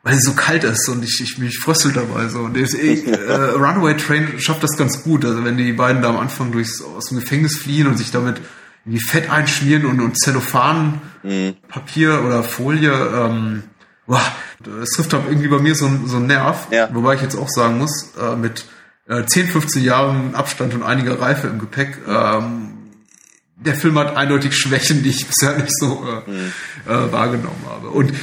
weil 0.08 0.14
sie 0.14 0.22
so 0.22 0.32
kalt 0.32 0.64
ist 0.64 0.88
und 0.88 1.04
ich, 1.04 1.20
ich 1.22 1.36
mich 1.36 1.58
fröstel 1.58 1.92
dabei 1.92 2.28
so. 2.28 2.38
Und 2.40 2.54
deswegen, 2.54 3.12
äh, 3.12 3.32
Runaway 3.32 3.94
Train 3.94 4.40
schafft 4.40 4.62
das 4.62 4.78
ganz 4.78 5.02
gut. 5.02 5.22
Also 5.22 5.44
wenn 5.44 5.58
die 5.58 5.72
beiden 5.74 6.00
da 6.00 6.08
am 6.08 6.16
Anfang 6.16 6.50
durchs 6.50 6.82
aus 6.82 7.06
dem 7.10 7.20
Gefängnis 7.20 7.58
fliehen 7.58 7.86
und 7.86 7.98
sich 7.98 8.10
damit 8.10 8.40
irgendwie 8.86 9.04
Fett 9.04 9.28
einschmieren 9.28 9.84
und, 9.84 10.00
und 10.00 10.18
Zellophan, 10.18 11.02
Papier 11.68 12.24
oder 12.24 12.42
Folie, 12.42 12.90
ähm, 12.90 13.64
boah, 14.06 14.22
das 14.64 14.88
trifft 14.92 15.12
halt 15.12 15.24
irgendwie 15.28 15.48
bei 15.48 15.58
mir 15.58 15.74
so, 15.74 15.90
so 16.06 16.16
einen 16.16 16.26
Nerv. 16.28 16.68
Ja. 16.70 16.88
Wobei 16.94 17.16
ich 17.16 17.20
jetzt 17.20 17.36
auch 17.36 17.50
sagen 17.50 17.76
muss, 17.76 18.14
äh, 18.18 18.34
mit 18.34 18.64
äh, 19.08 19.26
10, 19.26 19.48
15 19.48 19.84
Jahren 19.84 20.34
Abstand 20.34 20.72
und 20.72 20.84
einiger 20.84 21.20
Reife 21.20 21.48
im 21.48 21.58
Gepäck, 21.58 21.98
ähm, 22.08 22.78
der 23.56 23.74
Film 23.74 23.98
hat 23.98 24.16
eindeutig 24.16 24.56
Schwächen, 24.56 25.02
die 25.02 25.10
ich 25.10 25.26
bisher 25.26 25.58
nicht 25.58 25.76
so 25.76 26.02
äh, 26.06 26.90
äh, 26.90 27.12
wahrgenommen 27.12 27.64
habe. 27.68 27.88
Und 27.88 28.14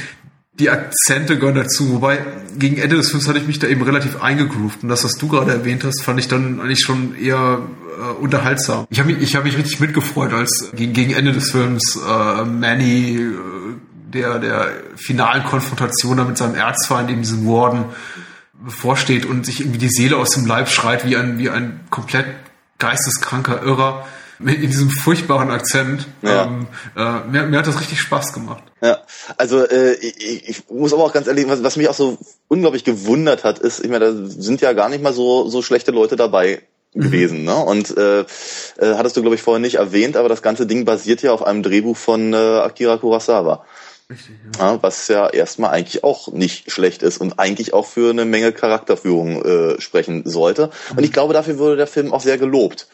die 0.58 0.70
Akzente 0.70 1.38
gehören 1.38 1.56
dazu, 1.56 1.94
wobei 1.94 2.18
gegen 2.58 2.78
Ende 2.78 2.96
des 2.96 3.10
Films 3.10 3.28
hatte 3.28 3.38
ich 3.38 3.46
mich 3.46 3.58
da 3.58 3.66
eben 3.66 3.82
relativ 3.82 4.22
eingegroovt. 4.22 4.82
Und 4.82 4.88
das, 4.88 5.04
was 5.04 5.18
du 5.18 5.28
gerade 5.28 5.52
erwähnt 5.52 5.84
hast, 5.84 6.02
fand 6.02 6.18
ich 6.18 6.28
dann 6.28 6.60
eigentlich 6.60 6.80
schon 6.80 7.14
eher 7.14 7.60
äh, 7.98 8.22
unterhaltsam. 8.22 8.86
Ich 8.88 8.98
habe 8.98 9.12
mich, 9.12 9.22
ich 9.22 9.36
hab 9.36 9.44
mich 9.44 9.56
richtig 9.58 9.80
mitgefreut, 9.80 10.32
als 10.32 10.70
gegen, 10.74 10.94
gegen 10.94 11.12
Ende 11.12 11.32
des 11.32 11.50
Films 11.50 11.96
äh, 11.96 12.44
Manny 12.44 13.16
äh, 13.16 13.32
der, 14.12 14.38
der 14.38 14.68
finalen 14.96 15.44
Konfrontation 15.44 16.16
da 16.16 16.24
mit 16.24 16.38
seinem 16.38 16.54
Erzfeind, 16.54 17.10
eben 17.10 17.20
diesem 17.20 17.46
Warden, 17.46 17.84
bevorsteht 18.64 19.26
und 19.26 19.44
sich 19.44 19.60
irgendwie 19.60 19.78
die 19.78 19.90
Seele 19.90 20.16
aus 20.16 20.30
dem 20.30 20.46
Leib 20.46 20.68
schreit, 20.68 21.06
wie 21.06 21.16
ein, 21.16 21.38
wie 21.38 21.50
ein 21.50 21.80
komplett 21.90 22.26
geisteskranker 22.78 23.62
Irrer 23.62 24.06
in 24.38 24.60
diesem 24.60 24.90
furchtbaren 24.90 25.50
Akzent. 25.50 26.06
Ja. 26.22 26.44
Ähm, 26.44 26.66
äh, 26.96 27.28
mir, 27.28 27.42
mir 27.44 27.58
hat 27.58 27.66
das 27.66 27.80
richtig 27.80 28.00
Spaß 28.00 28.32
gemacht. 28.32 28.62
Ja, 28.80 28.98
also 29.36 29.64
äh, 29.64 29.94
ich, 29.94 30.48
ich 30.48 30.70
muss 30.70 30.92
aber 30.92 31.04
auch 31.04 31.12
ganz 31.12 31.26
ehrlich, 31.26 31.48
was, 31.48 31.62
was 31.62 31.76
mich 31.76 31.88
auch 31.88 31.94
so 31.94 32.18
unglaublich 32.48 32.84
gewundert 32.84 33.44
hat, 33.44 33.58
ist, 33.58 33.84
ich 33.84 33.90
meine, 33.90 34.12
da 34.12 34.26
sind 34.26 34.60
ja 34.60 34.72
gar 34.72 34.88
nicht 34.88 35.02
mal 35.02 35.12
so 35.12 35.48
so 35.48 35.62
schlechte 35.62 35.92
Leute 35.92 36.16
dabei 36.16 36.62
gewesen, 36.92 37.44
ne? 37.44 37.56
Und 37.56 37.96
äh, 37.96 38.20
äh, 38.20 38.24
hattest 38.80 39.16
du 39.16 39.22
glaube 39.22 39.36
ich 39.36 39.42
vorher 39.42 39.60
nicht 39.60 39.76
erwähnt, 39.76 40.16
aber 40.16 40.28
das 40.28 40.42
ganze 40.42 40.66
Ding 40.66 40.84
basiert 40.84 41.22
ja 41.22 41.32
auf 41.32 41.44
einem 41.44 41.62
Drehbuch 41.62 41.96
von 41.96 42.32
äh, 42.32 42.36
Akira 42.36 42.96
Kurosawa. 42.98 43.64
Richtig, 44.08 44.36
ja. 44.58 44.74
Ja, 44.74 44.82
was 44.82 45.08
ja 45.08 45.28
erstmal 45.28 45.70
eigentlich 45.70 46.04
auch 46.04 46.28
nicht 46.28 46.70
schlecht 46.70 47.02
ist 47.02 47.18
und 47.18 47.40
eigentlich 47.40 47.74
auch 47.74 47.86
für 47.86 48.10
eine 48.10 48.24
Menge 48.24 48.52
Charakterführung 48.52 49.44
äh, 49.44 49.80
sprechen 49.80 50.22
sollte. 50.26 50.70
Und 50.94 51.02
ich 51.02 51.12
glaube, 51.12 51.34
dafür 51.34 51.58
wurde 51.58 51.76
der 51.76 51.88
Film 51.88 52.12
auch 52.12 52.20
sehr 52.20 52.38
gelobt. 52.38 52.86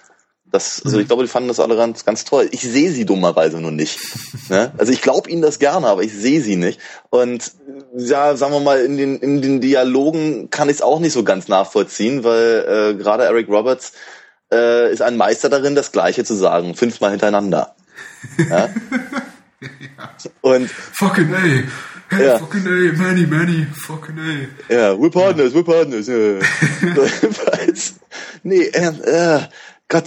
Das, 0.52 0.82
also 0.84 0.98
ich 0.98 1.06
glaube, 1.06 1.22
die 1.22 1.28
fanden 1.28 1.48
das 1.48 1.58
alle 1.60 1.76
ganz, 1.76 2.04
ganz 2.04 2.24
toll. 2.26 2.46
Ich 2.52 2.60
sehe 2.60 2.90
sie 2.92 3.06
dummerweise 3.06 3.58
nur 3.58 3.70
nicht. 3.70 3.98
ne? 4.50 4.72
Also 4.76 4.92
ich 4.92 5.00
glaube 5.00 5.30
ihnen 5.30 5.40
das 5.40 5.58
gerne, 5.58 5.86
aber 5.86 6.02
ich 6.02 6.12
sehe 6.12 6.42
sie 6.42 6.56
nicht. 6.56 6.78
Und 7.08 7.52
ja, 7.96 8.36
sagen 8.36 8.52
wir 8.52 8.60
mal, 8.60 8.80
in 8.84 8.98
den, 8.98 9.18
in 9.18 9.40
den 9.40 9.60
Dialogen 9.62 10.50
kann 10.50 10.68
ich 10.68 10.76
es 10.76 10.82
auch 10.82 11.00
nicht 11.00 11.14
so 11.14 11.24
ganz 11.24 11.48
nachvollziehen, 11.48 12.22
weil 12.22 12.92
äh, 12.92 12.94
gerade 13.02 13.24
Eric 13.24 13.48
Roberts 13.48 13.94
äh, 14.52 14.92
ist 14.92 15.00
ein 15.00 15.16
Meister 15.16 15.48
darin, 15.48 15.74
das 15.74 15.90
Gleiche 15.90 16.22
zu 16.22 16.34
sagen, 16.34 16.74
fünfmal 16.74 17.12
hintereinander. 17.12 17.74
Ja? 18.50 18.68
Und 20.42 20.70
Fucking 20.70 21.32
A. 21.34 21.38
Hey, 22.14 22.26
Ja. 22.26 22.38
fucking 22.38 22.66
A, 22.66 22.92
many, 22.98 23.26
many, 23.26 23.66
fucking 23.74 24.18
A. 24.18 24.72
Ja, 24.72 24.92
we're 24.92 25.10
partners, 25.10 25.54
we're 25.54 25.64
partners. 25.64 26.08
Ja. 26.08 26.14
Jedenfalls. 26.82 27.94
nee, 28.42 28.64
äh, 28.64 28.88
äh, 28.88 29.40
Gott, 29.92 30.04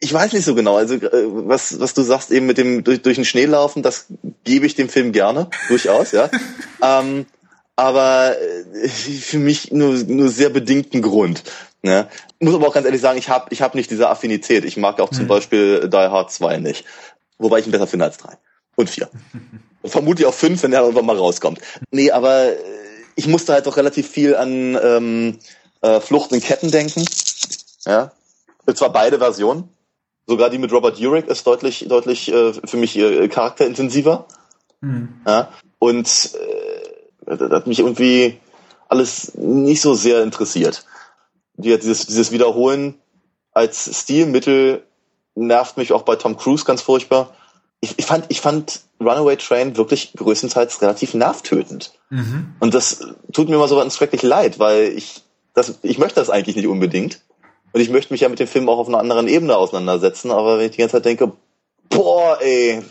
ich 0.00 0.12
weiß 0.12 0.34
nicht 0.34 0.44
so 0.44 0.54
genau. 0.54 0.76
Also 0.76 0.96
äh, 0.96 1.08
was, 1.48 1.80
was 1.80 1.94
du 1.94 2.02
sagst 2.02 2.30
eben 2.30 2.44
mit 2.44 2.58
dem 2.58 2.84
durch, 2.84 3.00
durch 3.00 3.16
den 3.16 3.24
Schnee 3.24 3.46
laufen, 3.46 3.82
das 3.82 4.06
gebe 4.44 4.66
ich 4.66 4.74
dem 4.74 4.90
Film 4.90 5.12
gerne, 5.12 5.48
durchaus, 5.68 6.12
ja. 6.12 6.28
ähm, 6.82 7.24
aber 7.74 8.36
äh, 8.38 8.88
für 8.88 9.38
mich 9.38 9.72
nur, 9.72 9.94
nur 9.94 10.28
sehr 10.28 10.50
bedingten 10.50 11.00
Grund. 11.00 11.42
Ne? 11.80 12.06
Muss 12.38 12.54
aber 12.54 12.68
auch 12.68 12.74
ganz 12.74 12.84
ehrlich 12.84 13.00
sagen, 13.00 13.18
ich 13.18 13.30
habe 13.30 13.46
ich 13.48 13.62
hab 13.62 13.74
nicht 13.74 13.90
diese 13.90 14.10
Affinität. 14.10 14.66
Ich 14.66 14.76
mag 14.76 15.00
auch 15.00 15.10
zum 15.10 15.26
Beispiel 15.26 15.88
Die 15.88 15.96
Hard 15.96 16.30
2 16.30 16.58
nicht. 16.58 16.84
Wobei 17.38 17.60
ich 17.60 17.66
ihn 17.66 17.72
besser 17.72 17.86
finde 17.86 18.04
als 18.04 18.18
3 18.18 18.36
und 18.76 18.90
4. 18.90 19.08
Und 19.82 19.90
vermutlich 19.90 20.26
auch 20.26 20.34
5, 20.34 20.64
wenn 20.64 20.72
er 20.72 20.80
irgendwann 20.80 21.06
mal 21.06 21.16
rauskommt. 21.16 21.60
Nee, 21.92 22.10
aber 22.10 22.48
äh, 22.48 22.56
ich 23.14 23.26
musste 23.26 23.52
halt 23.52 23.66
doch 23.66 23.76
relativ 23.76 24.10
viel 24.10 24.34
an 24.34 24.76
ähm, 24.82 25.38
äh, 25.80 26.00
Flucht 26.00 26.32
in 26.32 26.40
Ketten 26.40 26.70
denken. 26.70 27.04
Ja. 27.86 28.10
Und 28.66 28.76
zwar 28.76 28.92
beide 28.92 29.18
Versionen. 29.18 29.68
Sogar 30.26 30.50
die 30.50 30.58
mit 30.58 30.72
Robert 30.72 31.00
Urich 31.00 31.26
ist 31.26 31.46
deutlich, 31.46 31.86
deutlich 31.88 32.32
äh, 32.32 32.52
für 32.52 32.76
mich 32.76 32.98
äh, 32.98 33.28
charakterintensiver. 33.28 34.26
Ja. 35.26 35.48
Und 35.78 36.34
äh, 37.26 37.36
das 37.36 37.50
hat 37.50 37.66
mich 37.66 37.78
irgendwie 37.78 38.38
alles 38.88 39.34
nicht 39.34 39.80
so 39.80 39.94
sehr 39.94 40.22
interessiert. 40.22 40.84
Die, 41.54 41.76
dieses, 41.78 42.06
dieses 42.06 42.32
Wiederholen 42.32 42.94
als 43.52 44.02
Stilmittel 44.02 44.82
nervt 45.34 45.76
mich 45.76 45.92
auch 45.92 46.02
bei 46.02 46.16
Tom 46.16 46.36
Cruise 46.36 46.64
ganz 46.64 46.82
furchtbar. 46.82 47.34
Ich, 47.80 47.98
ich, 47.98 48.06
fand, 48.06 48.26
ich 48.28 48.40
fand 48.40 48.80
Runaway 49.00 49.36
Train 49.36 49.76
wirklich 49.76 50.12
größtenteils 50.14 50.82
relativ 50.82 51.14
nervtötend. 51.14 51.92
Und 52.60 52.74
das 52.74 53.14
tut 53.32 53.48
mir 53.48 53.56
immer 53.56 53.68
so 53.68 53.90
schrecklich 53.90 54.22
leid, 54.22 54.58
weil 54.58 54.92
ich, 54.96 55.22
das, 55.54 55.78
ich 55.82 55.98
möchte 55.98 56.20
das 56.20 56.30
eigentlich 56.30 56.56
nicht 56.56 56.66
unbedingt. 56.66 57.20
Und 57.72 57.80
ich 57.80 57.90
möchte 57.90 58.12
mich 58.12 58.22
ja 58.22 58.28
mit 58.28 58.38
dem 58.38 58.48
Film 58.48 58.68
auch 58.68 58.78
auf 58.78 58.88
einer 58.88 58.98
anderen 58.98 59.28
Ebene 59.28 59.56
auseinandersetzen, 59.56 60.30
aber 60.30 60.58
wenn 60.58 60.66
ich 60.66 60.72
die 60.72 60.78
ganze 60.78 60.96
Zeit 60.96 61.04
denke, 61.04 61.32
boah, 61.88 62.38
ey, 62.40 62.82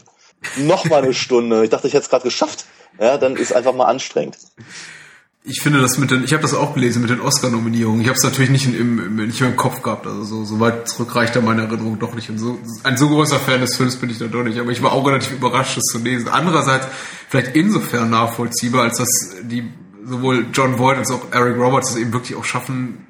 noch 0.57 0.85
mal 0.85 1.03
eine 1.03 1.13
Stunde, 1.13 1.63
ich 1.63 1.69
dachte, 1.69 1.87
ich 1.87 1.93
hätte 1.93 2.03
es 2.03 2.09
gerade 2.09 2.23
geschafft, 2.23 2.65
ja, 2.99 3.17
dann 3.17 3.35
ist 3.35 3.53
einfach 3.53 3.73
mal 3.73 3.85
anstrengend. 3.85 4.37
Ich 5.47 5.61
finde 5.61 5.79
das 5.79 5.99
mit 5.99 6.09
den, 6.09 6.23
ich 6.23 6.33
habe 6.33 6.41
das 6.41 6.55
auch 6.55 6.73
gelesen 6.73 7.03
mit 7.03 7.11
den 7.11 7.21
Oscar-Nominierungen. 7.21 8.01
Ich 8.01 8.07
habe 8.07 8.17
es 8.17 8.23
natürlich 8.23 8.49
nicht, 8.49 8.65
in, 8.65 8.75
im, 8.75 9.15
nicht 9.27 9.39
mehr 9.39 9.51
im 9.51 9.55
Kopf 9.55 9.83
gehabt, 9.83 10.07
also 10.07 10.23
so, 10.23 10.43
so 10.43 10.59
weit 10.59 10.89
zurück 10.89 11.15
reicht 11.15 11.35
da 11.35 11.41
meine 11.41 11.63
Erinnerung 11.63 11.99
doch 11.99 12.15
nicht. 12.15 12.29
Und 12.29 12.39
so, 12.39 12.57
ein 12.83 12.97
so 12.97 13.09
großer 13.09 13.39
Fan 13.39 13.61
des 13.61 13.75
Films 13.75 13.97
bin 13.97 14.09
ich 14.09 14.17
dann 14.17 14.31
doch 14.31 14.43
nicht, 14.43 14.57
aber 14.57 14.71
ich 14.71 14.81
war 14.81 14.93
auch 14.93 15.05
relativ 15.05 15.33
überrascht, 15.33 15.77
das 15.77 15.83
zu 15.83 15.99
lesen. 15.99 16.29
Andererseits 16.29 16.87
vielleicht 17.29 17.55
insofern 17.55 18.09
nachvollziehbar, 18.09 18.83
als 18.83 18.97
dass 18.97 19.35
die 19.43 19.71
sowohl 20.03 20.47
John 20.51 20.79
Voight 20.79 20.97
als 20.97 21.11
auch 21.11 21.31
Eric 21.31 21.57
Roberts 21.57 21.91
es 21.91 21.97
eben 21.97 22.11
wirklich 22.11 22.35
auch 22.35 22.45
schaffen, 22.45 23.05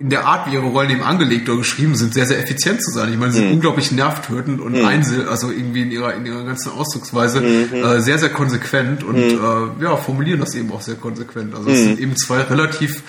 in 0.00 0.08
der 0.08 0.24
Art, 0.26 0.46
wie 0.50 0.54
ihre 0.54 0.64
Rollen 0.64 0.88
eben 0.88 1.02
angelegt 1.02 1.50
oder 1.50 1.58
geschrieben 1.58 1.96
sind, 1.96 2.14
sehr, 2.14 2.24
sehr 2.24 2.38
effizient 2.38 2.82
zu 2.82 2.90
sein. 2.90 3.12
Ich 3.12 3.18
meine, 3.18 3.32
sie 3.32 3.40
sind 3.40 3.52
unglaublich 3.52 3.92
nervtötend 3.92 4.58
und 4.62 4.74
einzel, 4.82 5.28
also 5.28 5.50
irgendwie 5.50 5.82
in 5.82 5.90
ihrer, 5.92 6.14
in 6.14 6.24
ihrer 6.24 6.44
ganzen 6.44 6.72
Ausdrucksweise 6.72 7.44
äh, 7.44 8.00
sehr, 8.00 8.18
sehr 8.18 8.30
konsequent 8.30 9.04
und 9.04 9.16
äh, 9.18 9.36
ja, 9.84 9.96
formulieren 9.96 10.40
das 10.40 10.54
eben 10.54 10.72
auch 10.72 10.80
sehr 10.80 10.94
konsequent. 10.94 11.54
Also 11.54 11.68
es 11.68 11.82
sind 11.82 12.00
eben 12.00 12.16
zwei 12.16 12.40
relativ 12.40 13.02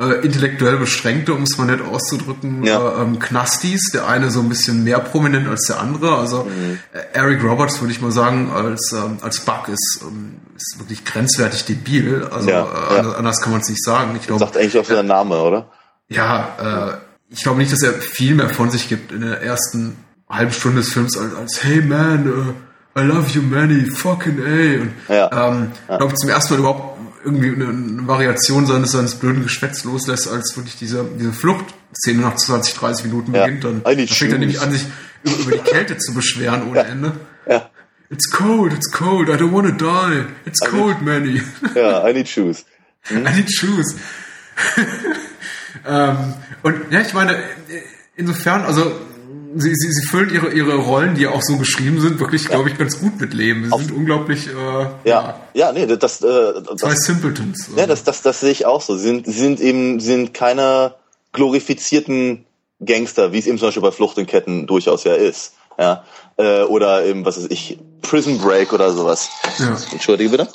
äh, 0.00 0.24
intellektuell 0.24 0.78
beschränkte, 0.78 1.34
um 1.34 1.42
es 1.42 1.58
mal 1.58 1.66
nett 1.66 1.82
auszudrücken, 1.82 2.64
Ja. 2.64 2.78
äh, 2.80 3.02
ähm, 3.02 3.18
Knastis. 3.18 3.90
Der 3.92 4.08
eine 4.08 4.30
so 4.30 4.40
ein 4.40 4.48
bisschen 4.48 4.82
mehr 4.82 5.00
prominent 5.00 5.46
als 5.46 5.66
der 5.66 5.78
andere. 5.78 6.16
Also 6.16 6.48
äh, 6.94 6.98
Eric 7.12 7.44
Roberts, 7.44 7.82
würde 7.82 7.92
ich 7.92 8.00
mal 8.00 8.12
sagen, 8.12 8.50
als, 8.50 8.92
ähm, 8.92 9.18
als 9.20 9.40
Buck 9.40 9.68
ist, 9.68 10.00
ähm, 10.02 10.36
ist 10.56 10.78
wirklich 10.78 11.04
grenzwertig 11.04 11.66
debil. 11.66 12.26
Also 12.32 12.48
Ja, 12.48 12.62
äh, 12.62 12.64
ja. 12.64 12.98
anders- 13.00 13.14
anders 13.16 13.40
kann 13.42 13.52
man 13.52 13.60
es 13.60 13.68
nicht 13.68 13.84
sagen. 13.84 14.16
Ich 14.18 14.26
glaube, 14.26 14.40
Sagt 14.40 14.56
eigentlich 14.56 14.78
auch 14.78 14.86
der 14.86 15.02
Name, 15.02 15.36
oder? 15.40 15.70
Ja, 16.08 16.98
äh, 16.98 17.32
ich 17.34 17.42
glaube 17.42 17.58
nicht, 17.58 17.72
dass 17.72 17.82
er 17.82 17.92
viel 17.94 18.34
mehr 18.34 18.50
von 18.50 18.70
sich 18.70 18.88
gibt 18.88 19.12
in 19.12 19.22
der 19.22 19.40
ersten 19.42 19.96
halben 20.28 20.52
Stunde 20.52 20.80
des 20.80 20.92
Films 20.92 21.16
als, 21.16 21.34
als 21.34 21.64
Hey 21.64 21.80
man, 21.82 22.26
uh, 22.28 22.54
I 22.98 23.02
love 23.02 23.28
you 23.32 23.42
Manny, 23.42 23.86
fucking 23.86 24.38
A. 24.40 24.80
Und 24.82 24.92
Ja. 25.08 25.48
ähm, 25.50 25.72
ich 25.90 25.96
glaube 25.98 26.14
zum 26.14 26.28
ersten 26.30 26.54
Mal 26.54 26.60
überhaupt 26.60 26.98
irgendwie 27.24 27.54
eine, 27.54 27.68
eine 27.68 28.06
Variation 28.06 28.66
seines, 28.66 28.92
seines 28.92 29.14
blöden 29.16 29.42
Geschwätz 29.42 29.84
loslässt, 29.84 30.28
als 30.28 30.56
wirklich 30.56 30.76
diese, 30.76 31.04
diese 31.18 31.32
Fluchtszene 31.32 32.20
nach 32.20 32.36
20, 32.36 32.74
30 32.74 33.06
Minuten 33.06 33.34
Ja. 33.34 33.44
beginnt. 33.46 33.64
Dann, 33.64 33.78
I 33.78 33.82
dann 33.84 33.96
need 33.96 34.10
fängt 34.10 34.32
er 34.32 34.38
nämlich 34.38 34.60
an, 34.60 34.70
sich 34.72 34.84
über, 35.24 35.36
über 35.38 35.50
die 35.52 35.70
Kälte 35.70 35.96
zu 35.98 36.12
beschweren 36.14 36.68
ohne 36.68 36.84
Ende. 36.84 37.12
Ja, 37.48 37.70
It's 38.10 38.30
cold, 38.30 38.72
it's 38.74 38.92
cold, 38.92 39.28
I 39.28 39.32
don't 39.32 39.52
wanna 39.52 39.70
die. 39.72 40.24
It's 40.44 40.60
cold, 40.60 41.00
Manny. 41.02 41.42
ja, 41.74 42.06
I 42.06 42.12
need 42.12 42.28
shoes. 42.28 42.64
I 43.10 43.14
need 43.34 43.50
shoes. 43.50 43.96
ähm, 45.86 46.34
und 46.62 46.92
ja, 46.92 47.00
ich 47.00 47.12
meine, 47.14 47.36
insofern, 48.16 48.62
also 48.62 48.92
sie, 49.56 49.74
sie, 49.74 49.92
sie 49.92 50.06
füllen 50.06 50.32
ihre, 50.32 50.52
ihre 50.52 50.76
Rollen, 50.76 51.14
die 51.14 51.22
ja 51.22 51.30
auch 51.30 51.42
so 51.42 51.56
geschrieben 51.56 52.00
sind, 52.00 52.20
wirklich, 52.20 52.46
glaube 52.46 52.68
ich, 52.70 52.78
ganz 52.78 52.98
gut 52.98 53.20
mit 53.20 53.34
Leben. 53.34 53.64
Sie 53.70 53.84
sind 53.84 53.92
unglaublich 53.92 54.48
äh, 54.48 54.86
Ja, 55.08 55.40
ja, 55.54 55.72
nee, 55.72 55.86
das, 55.86 56.22
äh, 56.22 56.62
zwei 56.76 56.90
das, 56.90 57.04
Simpletons. 57.04 57.70
ja, 57.76 57.86
das, 57.86 58.04
das, 58.04 58.22
das 58.22 58.40
sehe 58.40 58.50
ich 58.50 58.66
auch 58.66 58.80
so. 58.80 58.96
Sie 58.96 59.04
sind, 59.04 59.26
sie 59.26 59.32
sind 59.32 59.60
eben, 59.60 60.00
sind 60.00 60.34
keine 60.34 60.94
glorifizierten 61.32 62.44
Gangster, 62.84 63.32
wie 63.32 63.38
es 63.38 63.46
eben 63.46 63.58
zum 63.58 63.68
Beispiel 63.68 63.82
bei 63.82 63.92
Flucht 63.92 64.18
in 64.18 64.26
Ketten 64.26 64.66
durchaus 64.66 65.04
ja 65.04 65.14
ist. 65.14 65.54
Ja, 65.78 66.04
äh, 66.36 66.62
oder 66.62 67.04
eben, 67.04 67.24
was 67.24 67.36
weiß 67.36 67.46
ich, 67.50 67.78
Prison 68.02 68.38
Break 68.38 68.72
oder 68.72 68.92
sowas. 68.92 69.28
Ja. 69.58 69.76
Entschuldige 69.92 70.30
bitte. 70.30 70.48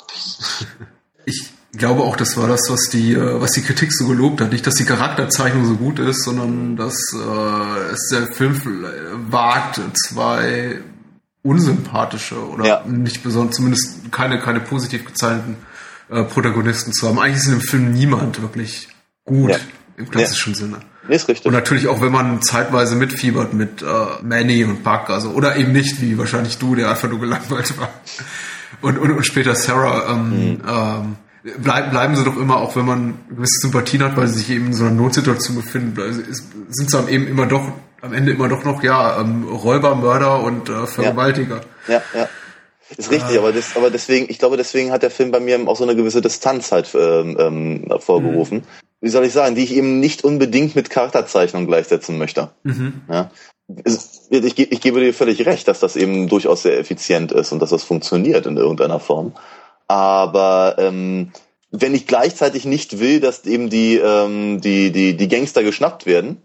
Ich 1.26 1.50
glaube 1.72 2.02
auch, 2.02 2.16
das 2.16 2.36
war 2.36 2.48
das, 2.48 2.68
was 2.68 2.88
die, 2.88 3.12
äh, 3.14 3.40
was 3.40 3.52
die 3.52 3.62
Kritik 3.62 3.92
so 3.92 4.06
gelobt 4.06 4.40
hat. 4.40 4.52
Nicht, 4.52 4.66
dass 4.66 4.74
die 4.74 4.84
Charakterzeichnung 4.84 5.64
so 5.66 5.74
gut 5.76 5.98
ist, 5.98 6.24
sondern 6.24 6.76
dass 6.76 6.96
äh, 7.14 7.92
es 7.92 8.08
der 8.10 8.26
Film 8.32 8.60
wagt, 9.30 9.80
zwei 9.96 10.80
unsympathische 11.42 12.36
oder 12.48 12.66
Ja. 12.66 12.84
nicht 12.86 13.22
besonders, 13.22 13.56
zumindest 13.56 14.10
keine, 14.12 14.40
keine 14.40 14.60
positiv 14.60 15.04
gezeichneten 15.06 15.56
äh, 16.10 16.24
Protagonisten 16.24 16.92
zu 16.92 17.08
haben. 17.08 17.18
Eigentlich 17.18 17.38
ist 17.38 17.46
in 17.46 17.52
dem 17.52 17.60
Film 17.62 17.92
niemand 17.92 18.40
wirklich 18.42 18.88
gut 19.24 19.50
Ja. 19.50 19.56
im 19.96 20.10
klassischen 20.10 20.54
Sinne. 20.54 20.80
Nee, 21.08 21.16
ist 21.16 21.28
richtig. 21.28 21.46
Und 21.46 21.54
natürlich 21.54 21.88
auch, 21.88 22.02
wenn 22.02 22.12
man 22.12 22.42
zeitweise 22.42 22.94
mitfiebert 22.94 23.54
mit 23.54 23.80
äh, 23.82 23.86
Manny 24.22 24.64
und 24.64 24.84
Buck, 24.84 25.08
also 25.08 25.30
oder 25.30 25.56
eben 25.56 25.72
nicht, 25.72 26.00
wie 26.02 26.18
wahrscheinlich 26.18 26.58
du, 26.58 26.74
der 26.74 26.90
einfach 26.90 27.08
nur 27.08 27.20
gelangweilt 27.20 27.78
war. 27.78 27.88
Und, 28.82 28.98
und, 28.98 29.10
und 29.10 29.24
später 29.26 29.54
Sarah, 29.54 30.12
ähm, 30.12 30.60
ähm, 30.68 31.16
bleib, 31.58 31.90
bleiben 31.90 32.16
sie 32.16 32.24
doch 32.24 32.36
immer, 32.36 32.58
auch 32.58 32.76
wenn 32.76 32.86
man 32.86 33.14
gewisse 33.28 33.60
Sympathien 33.62 34.02
hat, 34.02 34.16
weil 34.16 34.28
sie 34.28 34.38
sich 34.38 34.50
eben 34.50 34.66
in 34.66 34.72
so 34.74 34.84
einer 34.84 34.92
Notsituation 34.94 35.56
befinden, 35.56 35.96
sind 36.68 36.90
sie 36.90 36.98
am 36.98 37.08
eben 37.08 37.26
immer 37.28 37.46
doch, 37.46 37.62
am 38.02 38.12
Ende 38.12 38.32
immer 38.32 38.48
doch 38.48 38.64
noch, 38.64 38.82
ja, 38.82 39.20
ähm, 39.20 39.44
Räuber, 39.48 39.94
Mörder 39.94 40.42
und 40.42 40.68
äh, 40.68 40.86
Vergewaltiger. 40.86 41.60
Ja, 41.88 42.02
ja. 42.14 42.28
Ist 42.96 43.10
richtig, 43.12 43.38
aber, 43.38 43.52
das, 43.52 43.76
aber 43.76 43.88
deswegen, 43.90 44.26
ich 44.28 44.38
glaube, 44.40 44.56
deswegen 44.56 44.90
hat 44.90 45.02
der 45.04 45.12
Film 45.12 45.30
bei 45.30 45.38
mir 45.38 45.58
auch 45.68 45.76
so 45.76 45.84
eine 45.84 45.94
gewisse 45.94 46.20
Distanz 46.20 46.72
halt 46.72 46.88
ähm, 46.94 47.36
ähm, 47.38 47.84
hervorgerufen. 47.88 48.64
Wie 49.00 49.08
soll 49.08 49.24
ich 49.24 49.32
sagen, 49.32 49.54
die 49.54 49.62
ich 49.62 49.72
eben 49.74 50.00
nicht 50.00 50.24
unbedingt 50.24 50.74
mit 50.74 50.90
Charakterzeichnung 50.90 51.66
gleichsetzen 51.66 52.18
möchte. 52.18 52.50
Ja. 53.08 53.30
Es- 53.84 54.26
Ich, 54.30 54.58
ich 54.58 54.80
gebe 54.80 54.98
dir 55.00 55.14
völlig 55.14 55.46
recht, 55.46 55.68
dass 55.68 55.78
das 55.80 55.94
eben 55.94 56.28
durchaus 56.28 56.62
sehr 56.62 56.78
effizient 56.80 57.30
ist 57.32 57.52
und 57.52 57.60
dass 57.62 57.70
das 57.70 57.84
funktioniert 57.84 58.46
in 58.46 58.56
irgendeiner 58.56 58.98
Form. 58.98 59.32
Aber 59.90 60.76
ähm, 60.78 61.32
wenn 61.72 61.96
ich 61.96 62.06
gleichzeitig 62.06 62.64
nicht 62.64 63.00
will, 63.00 63.18
dass 63.18 63.44
eben 63.44 63.70
die, 63.70 63.96
ähm, 63.96 64.60
die, 64.60 64.92
die, 64.92 65.16
die 65.16 65.26
Gangster 65.26 65.64
geschnappt 65.64 66.06
werden, 66.06 66.40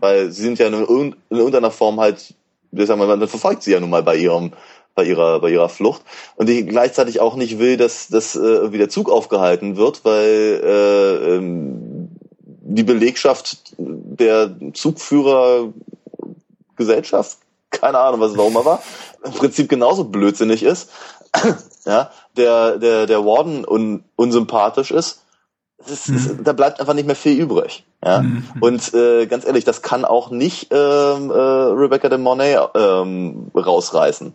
weil 0.00 0.30
sie 0.30 0.40
sind 0.40 0.58
ja 0.58 0.66
in, 0.68 0.72
in 0.72 1.14
irgendeiner 1.28 1.70
Form 1.70 2.00
halt, 2.00 2.32
wie 2.70 2.86
sagen 2.86 2.98
wir 2.98 3.06
mal, 3.06 3.18
man 3.18 3.28
verfolgt 3.28 3.64
sie 3.64 3.72
ja 3.72 3.80
nun 3.80 3.90
mal 3.90 4.02
bei 4.02 4.16
ihrem, 4.16 4.52
bei 4.94 5.04
ihrer, 5.04 5.40
bei 5.40 5.50
ihrer 5.50 5.68
Flucht. 5.68 6.00
Und 6.36 6.48
ich 6.48 6.66
gleichzeitig 6.66 7.20
auch 7.20 7.36
nicht 7.36 7.58
will, 7.58 7.76
dass, 7.76 8.08
dass 8.08 8.34
äh, 8.34 8.38
irgendwie 8.38 8.78
der 8.78 8.88
Zug 8.88 9.10
aufgehalten 9.10 9.76
wird, 9.76 10.06
weil 10.06 10.62
äh, 10.64 11.34
ähm, 11.36 12.08
die 12.38 12.84
Belegschaft 12.84 13.74
der 13.76 14.56
Zugführer 14.72 15.74
Gesellschaft, 16.76 17.36
keine 17.68 17.98
Ahnung, 17.98 18.20
was 18.20 18.32
es 18.32 18.38
auch 18.38 18.48
immer 18.48 18.64
war, 18.64 18.82
im 19.22 19.32
Prinzip 19.32 19.68
genauso 19.68 20.04
blödsinnig 20.04 20.62
ist, 20.62 20.90
ja, 21.84 22.10
der, 22.40 22.78
der, 22.78 23.06
der 23.06 23.24
Warden 23.24 23.64
un, 23.66 24.04
unsympathisch 24.16 24.90
ist, 24.90 25.22
es 25.84 26.08
ist, 26.08 26.08
es, 26.08 26.42
da 26.42 26.52
bleibt 26.52 26.80
einfach 26.80 26.94
nicht 26.94 27.06
mehr 27.06 27.16
viel 27.16 27.40
übrig. 27.40 27.84
Ja? 28.04 28.24
Und 28.60 28.92
äh, 28.94 29.26
ganz 29.26 29.46
ehrlich, 29.46 29.64
das 29.64 29.82
kann 29.82 30.04
auch 30.04 30.30
nicht 30.30 30.68
ähm, 30.70 31.30
äh, 31.30 31.34
Rebecca 31.34 32.08
de 32.08 32.18
Monet 32.18 32.58
ähm, 32.74 33.50
rausreißen, 33.54 34.34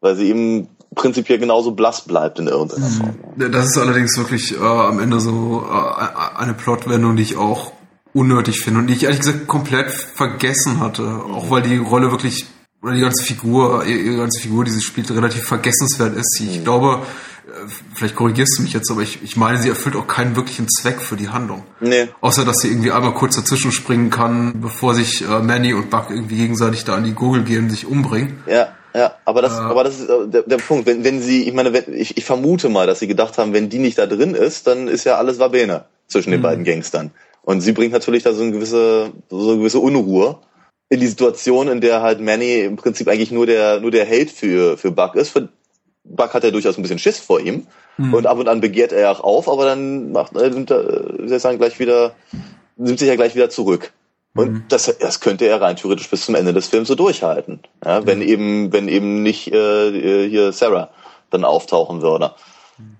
weil 0.00 0.16
sie 0.16 0.28
eben 0.28 0.68
prinzipiell 0.94 1.38
genauso 1.38 1.72
blass 1.72 2.02
bleibt 2.02 2.38
in 2.38 2.46
irgendeiner 2.46 2.86
Form. 2.86 3.14
Das 3.36 3.66
ist 3.66 3.78
allerdings 3.78 4.16
wirklich 4.16 4.56
äh, 4.56 4.62
am 4.62 5.00
Ende 5.00 5.18
so 5.18 5.64
äh, 5.68 6.38
eine 6.38 6.54
Plotwendung, 6.54 7.16
die 7.16 7.24
ich 7.24 7.36
auch 7.36 7.72
unnötig 8.12 8.60
finde 8.60 8.80
und 8.80 8.86
die 8.86 8.94
ich 8.94 9.02
ehrlich 9.02 9.18
gesagt 9.18 9.48
komplett 9.48 9.90
vergessen 9.90 10.78
hatte. 10.78 11.22
Auch 11.32 11.50
weil 11.50 11.62
die 11.62 11.78
Rolle 11.78 12.12
wirklich 12.12 12.46
oder 12.84 12.92
die 12.92 13.00
ganze 13.00 13.24
Figur, 13.24 13.84
ihre 13.86 14.18
ganze 14.18 14.40
Figur, 14.40 14.64
die 14.64 14.70
sie 14.70 14.82
spielt, 14.82 15.10
relativ 15.10 15.44
vergessenswert 15.44 16.14
ist. 16.16 16.38
Ich 16.40 16.60
mhm. 16.60 16.64
glaube, 16.64 17.02
vielleicht 17.94 18.16
korrigierst 18.16 18.58
du 18.58 18.62
mich 18.62 18.72
jetzt, 18.72 18.90
aber 18.90 19.02
ich, 19.02 19.22
ich 19.22 19.36
meine, 19.36 19.58
sie 19.58 19.68
erfüllt 19.68 19.96
auch 19.96 20.06
keinen 20.06 20.36
wirklichen 20.36 20.68
Zweck 20.68 21.00
für 21.00 21.16
die 21.16 21.28
Handlung. 21.28 21.62
Nee. 21.80 22.08
Außer, 22.20 22.44
dass 22.44 22.58
sie 22.58 22.68
irgendwie 22.68 22.90
einmal 22.90 23.14
kurz 23.14 23.36
dazwischen 23.36 23.72
springen 23.72 24.10
kann, 24.10 24.60
bevor 24.60 24.94
sich 24.94 25.22
äh, 25.22 25.40
Manny 25.40 25.74
und 25.74 25.90
Buck 25.90 26.10
irgendwie 26.10 26.36
gegenseitig 26.36 26.84
da 26.84 26.94
an 26.94 27.04
die 27.04 27.12
Gurgel 27.12 27.44
gehen 27.44 27.64
und 27.64 27.70
sich 27.70 27.86
umbringen. 27.86 28.42
Ja, 28.46 28.68
ja, 28.94 29.14
aber 29.24 29.42
das, 29.42 29.58
äh, 29.58 29.62
aber 29.62 29.84
das 29.84 30.00
ist 30.00 30.08
äh, 30.08 30.28
der, 30.28 30.42
der 30.42 30.56
Punkt. 30.58 30.86
Wenn, 30.86 31.02
wenn 31.04 31.20
sie, 31.20 31.48
ich 31.48 31.52
meine, 31.52 31.72
wenn, 31.72 31.92
ich, 31.94 32.16
ich 32.16 32.24
vermute 32.24 32.68
mal, 32.68 32.86
dass 32.86 33.00
sie 33.00 33.08
gedacht 33.08 33.38
haben, 33.38 33.52
wenn 33.52 33.68
die 33.68 33.78
nicht 33.78 33.98
da 33.98 34.06
drin 34.06 34.34
ist, 34.34 34.66
dann 34.66 34.88
ist 34.88 35.04
ja 35.04 35.16
alles 35.16 35.38
Wabene 35.38 35.84
zwischen 36.06 36.30
den 36.30 36.40
mhm. 36.40 36.44
beiden 36.44 36.64
Gangstern. 36.64 37.10
Und 37.42 37.60
sie 37.60 37.72
bringt 37.72 37.92
natürlich 37.92 38.22
da 38.22 38.32
so 38.32 38.42
eine 38.42 38.52
gewisse, 38.52 39.12
so 39.28 39.50
eine 39.50 39.58
gewisse 39.58 39.80
Unruhe 39.80 40.38
in 40.88 41.00
die 41.00 41.06
Situation, 41.08 41.68
in 41.68 41.80
der 41.80 42.02
halt 42.02 42.20
Manny 42.20 42.60
im 42.60 42.76
Prinzip 42.76 43.08
eigentlich 43.08 43.32
nur 43.32 43.46
der, 43.46 43.80
nur 43.80 43.90
der 43.90 44.04
Held 44.04 44.30
für, 44.30 44.78
für 44.78 44.92
Buck 44.92 45.16
ist. 45.16 45.30
Für 45.30 45.48
Buck 46.04 46.34
hat 46.34 46.44
ja 46.44 46.50
durchaus 46.50 46.76
ein 46.76 46.82
bisschen 46.82 46.98
Schiss 46.98 47.18
vor 47.18 47.40
ihm. 47.40 47.66
Mhm. 47.96 48.14
Und 48.14 48.26
ab 48.26 48.38
und 48.38 48.48
an 48.48 48.60
begehrt 48.60 48.92
er 48.92 49.10
auch 49.10 49.20
auf, 49.20 49.48
aber 49.48 49.64
dann 49.64 50.12
macht, 50.12 50.36
äh, 50.36 50.50
nimmt 50.50 50.70
er, 50.70 51.18
ich 51.20 51.42
sagen, 51.42 51.58
gleich 51.58 51.78
wieder, 51.78 52.14
nimmt 52.76 52.98
sich 52.98 53.08
ja 53.08 53.16
gleich 53.16 53.34
wieder 53.34 53.50
zurück. 53.50 53.92
Und 54.36 54.52
mhm. 54.52 54.64
das, 54.68 54.92
das 54.98 55.20
könnte 55.20 55.46
er 55.46 55.60
rein 55.60 55.76
theoretisch 55.76 56.10
bis 56.10 56.24
zum 56.24 56.34
Ende 56.34 56.52
des 56.52 56.68
Films 56.68 56.88
so 56.88 56.96
durchhalten. 56.96 57.60
Ja, 57.84 58.04
wenn 58.04 58.18
mhm. 58.18 58.28
eben, 58.28 58.72
wenn 58.72 58.88
eben 58.88 59.22
nicht 59.22 59.52
äh, 59.52 60.28
hier 60.28 60.52
Sarah 60.52 60.90
dann 61.30 61.44
auftauchen 61.44 62.02
würde. 62.02 62.32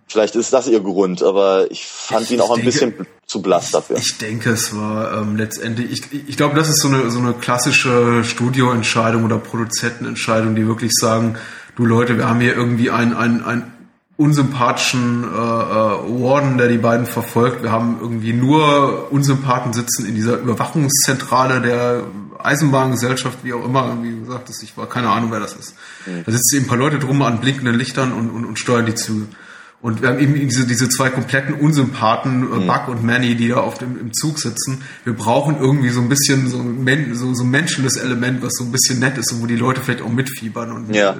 Vielleicht 0.07 0.37
ist 0.37 0.53
das 0.53 0.69
ihr 0.69 0.81
Grund, 0.81 1.23
aber 1.23 1.71
ich 1.71 1.87
fand 1.87 2.27
ich, 2.27 2.33
ihn 2.33 2.41
auch 2.41 2.51
ein 2.51 2.63
denke, 2.63 2.67
bisschen 2.67 3.07
zu 3.27 3.43
blass 3.43 3.73
dafür. 3.73 3.97
Ich 3.97 4.19
denke, 4.19 4.51
es 4.51 4.77
war 4.77 5.13
ähm, 5.15 5.37
letztendlich, 5.37 5.91
ich, 5.91 6.29
ich 6.29 6.37
glaube, 6.37 6.55
das 6.55 6.69
ist 6.69 6.81
so 6.81 6.89
eine, 6.89 7.11
so 7.11 7.19
eine 7.19 7.33
klassische 7.33 8.23
Studioentscheidung 8.23 9.25
oder 9.25 9.39
Produzentenentscheidung, 9.39 10.55
die 10.55 10.69
wirklich 10.69 10.93
sagen, 10.93 11.37
du 11.77 11.85
Leute, 11.85 12.17
wir 12.17 12.29
haben 12.29 12.41
hier 12.41 12.55
irgendwie 12.55 12.91
einen, 12.91 13.15
einen, 13.15 13.45
einen 13.45 13.73
unsympathischen 14.17 15.25
äh, 15.25 15.27
äh, 15.27 15.31
Warden, 15.31 16.57
der 16.59 16.69
die 16.69 16.79
beiden 16.79 17.07
verfolgt. 17.07 17.63
Wir 17.63 17.73
haben 17.73 17.99
irgendwie 18.01 18.33
nur 18.33 19.11
Unsympathen 19.11 19.73
sitzen 19.73 20.07
in 20.07 20.15
dieser 20.15 20.39
Überwachungszentrale 20.39 21.61
der 21.61 22.05
Eisenbahngesellschaft, 22.43 23.39
wie 23.43 23.55
auch 23.55 23.65
immer, 23.65 23.99
wie 24.03 24.21
gesagt, 24.21 24.51
ich 24.63 24.77
war 24.77 24.89
keine 24.89 25.09
Ahnung, 25.09 25.33
wer 25.33 25.41
das 25.41 25.55
ist. 25.55 25.75
Mhm. 26.07 26.25
Da 26.27 26.33
sitzen 26.33 26.57
eben 26.57 26.65
ein 26.67 26.69
paar 26.69 26.79
Leute 26.79 26.99
drum 26.99 27.23
an 27.23 27.41
blinkenden 27.41 27.75
Lichtern 27.75 28.13
und, 28.13 28.31
und, 28.31 28.45
und 28.45 28.59
steuern 28.59 28.87
die 28.87 28.95
Züge. 28.95 29.27
Und 29.81 30.01
wir 30.01 30.09
haben 30.09 30.19
eben 30.19 30.35
diese, 30.35 30.67
diese 30.67 30.89
zwei 30.89 31.11
kompletten 31.11 31.57
Unsympathen, 31.57 32.43
äh, 32.43 32.57
mhm. 32.57 32.67
Buck 32.67 32.89
und 32.89 33.05
Manny, 33.05 33.35
die 33.35 33.49
da 33.49 33.57
auf 33.57 33.79
dem 33.79 33.99
im 33.99 34.15
Zug 34.15 34.39
sitzen. 34.39 34.83
Wir 35.05 35.15
brauchen 35.15 35.59
irgendwie 35.59 35.91
so 35.91 36.01
ein 36.01 36.09
bisschen 36.09 36.49
so 36.49 36.59
ein, 36.59 37.15
so, 37.15 37.35
so 37.35 37.43
ein 37.43 37.51
menschliches 37.51 37.97
Element, 37.97 38.43
was 38.43 38.55
so 38.55 38.65
ein 38.65 38.73
bisschen 38.73 39.01
nett 39.01 39.19
ist 39.19 39.33
und 39.33 39.43
wo 39.43 39.47
die 39.47 39.57
Leute 39.57 39.81
vielleicht 39.81 40.03
auch 40.03 40.09
mitfiebern. 40.09 40.73
Und 40.73 40.95
ja. 40.95 41.11
äh, 41.11 41.17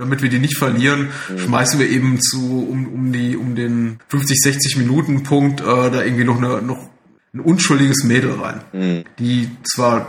damit 0.00 0.22
wir 0.22 0.28
die 0.28 0.38
nicht 0.38 0.56
verlieren, 0.56 1.10
schmeißen 1.36 1.78
wir 1.78 1.88
eben 1.88 2.20
zu 2.20 2.66
um, 2.68 2.86
um 2.86 3.12
die 3.12 3.36
um 3.36 3.54
den 3.54 4.00
50, 4.08 4.40
60 4.40 4.76
Minuten 4.78 5.22
Punkt 5.22 5.60
äh, 5.60 5.64
da 5.64 6.02
irgendwie 6.02 6.24
noch 6.24 6.38
eine 6.38 6.62
noch 6.62 6.88
ein 7.32 7.40
unschuldiges 7.40 8.02
Mädel 8.02 8.32
rein, 8.32 8.62
mhm. 8.72 9.04
die 9.18 9.50
zwar 9.62 10.08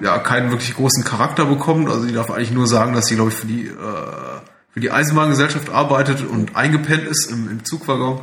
ja 0.00 0.18
keinen 0.18 0.50
wirklich 0.50 0.74
großen 0.74 1.04
Charakter 1.04 1.46
bekommt, 1.46 1.88
also 1.88 2.06
die 2.06 2.12
darf 2.12 2.30
eigentlich 2.30 2.52
nur 2.52 2.66
sagen, 2.66 2.92
dass 2.92 3.06
sie 3.06 3.14
glaube 3.14 3.30
ich 3.30 3.36
für 3.36 3.46
die 3.46 3.66
äh, 3.66 4.40
für 4.72 4.80
die 4.80 4.90
Eisenbahngesellschaft 4.90 5.70
arbeitet 5.70 6.22
und 6.22 6.56
eingepennt 6.56 7.04
ist 7.04 7.30
im, 7.30 7.50
im 7.50 7.64
Zugwaggon. 7.64 8.20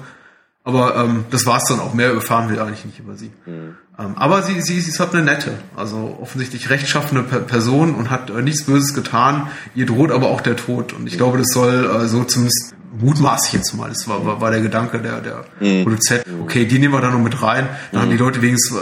Aber 0.63 0.97
ähm, 0.97 1.25
das 1.29 1.45
war's 1.45 1.65
dann 1.65 1.79
auch. 1.79 1.93
Mehr 1.93 2.11
erfahren 2.11 2.49
wir 2.49 2.61
eigentlich 2.61 2.85
nicht 2.85 2.99
über 2.99 3.15
sie. 3.15 3.31
Mhm. 3.45 3.77
Ähm, 3.99 4.15
aber 4.15 4.43
sie, 4.43 4.61
sie, 4.61 4.79
sie 4.79 4.89
ist 4.89 4.99
halt 4.99 5.13
eine 5.13 5.23
nette, 5.23 5.57
also 5.75 6.17
offensichtlich 6.21 6.69
rechtschaffene 6.69 7.23
Person 7.23 7.95
und 7.95 8.09
hat 8.09 8.29
äh, 8.29 8.41
nichts 8.41 8.65
Böses 8.65 8.93
getan. 8.93 9.49
Ihr 9.75 9.85
droht 9.85 10.11
aber 10.11 10.27
auch 10.27 10.41
der 10.41 10.55
Tod. 10.55 10.93
Und 10.93 11.07
ich 11.07 11.13
mhm. 11.13 11.17
glaube, 11.17 11.37
das 11.39 11.47
soll 11.47 11.85
äh, 11.85 12.07
so 12.07 12.23
zumindest 12.23 12.75
mutmaße 12.99 13.47
ich 13.47 13.53
jetzt 13.53 13.73
mal. 13.73 13.89
Das 13.89 14.07
war, 14.07 14.25
war, 14.25 14.41
war 14.41 14.51
der 14.51 14.61
Gedanke 14.61 14.99
der, 14.99 15.21
der 15.21 15.45
mhm. 15.59 15.83
Produzent. 15.83 16.25
Okay, 16.43 16.65
die 16.65 16.79
nehmen 16.79 16.93
wir 16.93 17.01
da 17.01 17.09
noch 17.09 17.19
mit 17.19 17.41
rein. 17.41 17.67
Dann 17.91 18.03
haben 18.03 18.11
die 18.11 18.17
Leute 18.17 18.41
wenigstens 18.41 18.77
äh, 18.77 18.81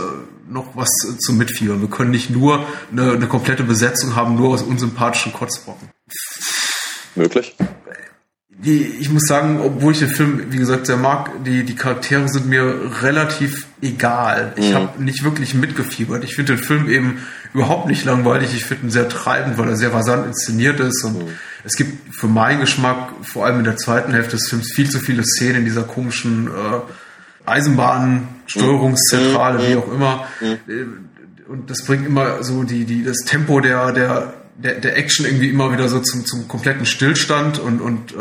noch 0.49 0.75
was 0.75 0.89
zum 1.19 1.37
Mitfiebern. 1.37 1.81
Wir 1.81 1.89
können 1.89 2.11
nicht 2.11 2.29
nur 2.29 2.65
eine, 2.91 3.13
eine 3.13 3.27
komplette 3.27 3.63
Besetzung 3.63 4.15
haben, 4.15 4.35
nur 4.35 4.49
aus 4.49 4.61
unsympathischen 4.61 5.33
Kotzbrocken 5.33 5.89
möglich. 7.15 7.55
Ich 8.65 9.09
muss 9.11 9.23
sagen, 9.27 9.59
obwohl 9.61 9.93
ich 9.93 9.99
den 9.99 10.09
Film, 10.09 10.47
wie 10.49 10.57
gesagt, 10.57 10.87
sehr 10.87 10.97
mag, 10.97 11.29
die, 11.45 11.63
die 11.63 11.75
Charaktere 11.75 12.27
sind 12.27 12.47
mir 12.47 12.91
relativ 13.03 13.67
egal. 13.81 14.53
Ich 14.55 14.71
mhm. 14.71 14.75
habe 14.75 15.03
nicht 15.03 15.23
wirklich 15.23 15.53
mitgefiebert. 15.53 16.23
Ich 16.23 16.33
finde 16.35 16.55
den 16.55 16.63
Film 16.63 16.89
eben 16.89 17.19
überhaupt 17.53 17.87
nicht 17.87 18.05
langweilig. 18.05 18.55
Ich 18.55 18.65
finde 18.65 18.87
ihn 18.87 18.89
sehr 18.89 19.07
treibend, 19.07 19.59
weil 19.59 19.69
er 19.69 19.75
sehr 19.75 19.93
rasant 19.93 20.25
inszeniert 20.25 20.79
ist. 20.79 21.03
Und 21.03 21.19
mhm. 21.19 21.27
es 21.63 21.75
gibt 21.75 22.15
für 22.15 22.25
meinen 22.27 22.61
Geschmack, 22.61 23.09
vor 23.21 23.45
allem 23.45 23.59
in 23.59 23.65
der 23.65 23.77
zweiten 23.77 24.13
Hälfte 24.13 24.37
des 24.37 24.49
Films, 24.49 24.71
viel 24.73 24.89
zu 24.89 24.99
viele 24.99 25.23
Szenen 25.23 25.57
in 25.57 25.65
dieser 25.65 25.83
komischen 25.83 26.47
äh, 26.47 26.79
Eisenbahnsteuerungszentrale, 27.45 29.59
mhm. 29.59 29.67
wie 29.67 29.75
auch 29.75 29.93
immer. 29.93 30.25
Mhm. 30.41 30.57
Äh, 30.67 30.85
und 31.47 31.69
das 31.69 31.83
bringt 31.83 32.07
immer 32.07 32.43
so 32.43 32.63
die, 32.63 32.85
die, 32.85 33.03
das 33.03 33.19
Tempo 33.19 33.59
der, 33.59 33.91
der 33.91 34.33
der, 34.55 34.75
der 34.75 34.97
Action 34.97 35.25
irgendwie 35.25 35.49
immer 35.49 35.71
wieder 35.71 35.87
so 35.87 35.99
zum, 35.99 36.25
zum 36.25 36.47
kompletten 36.47 36.85
Stillstand 36.85 37.59
und, 37.59 37.81
und 37.81 38.13
äh, 38.13 38.17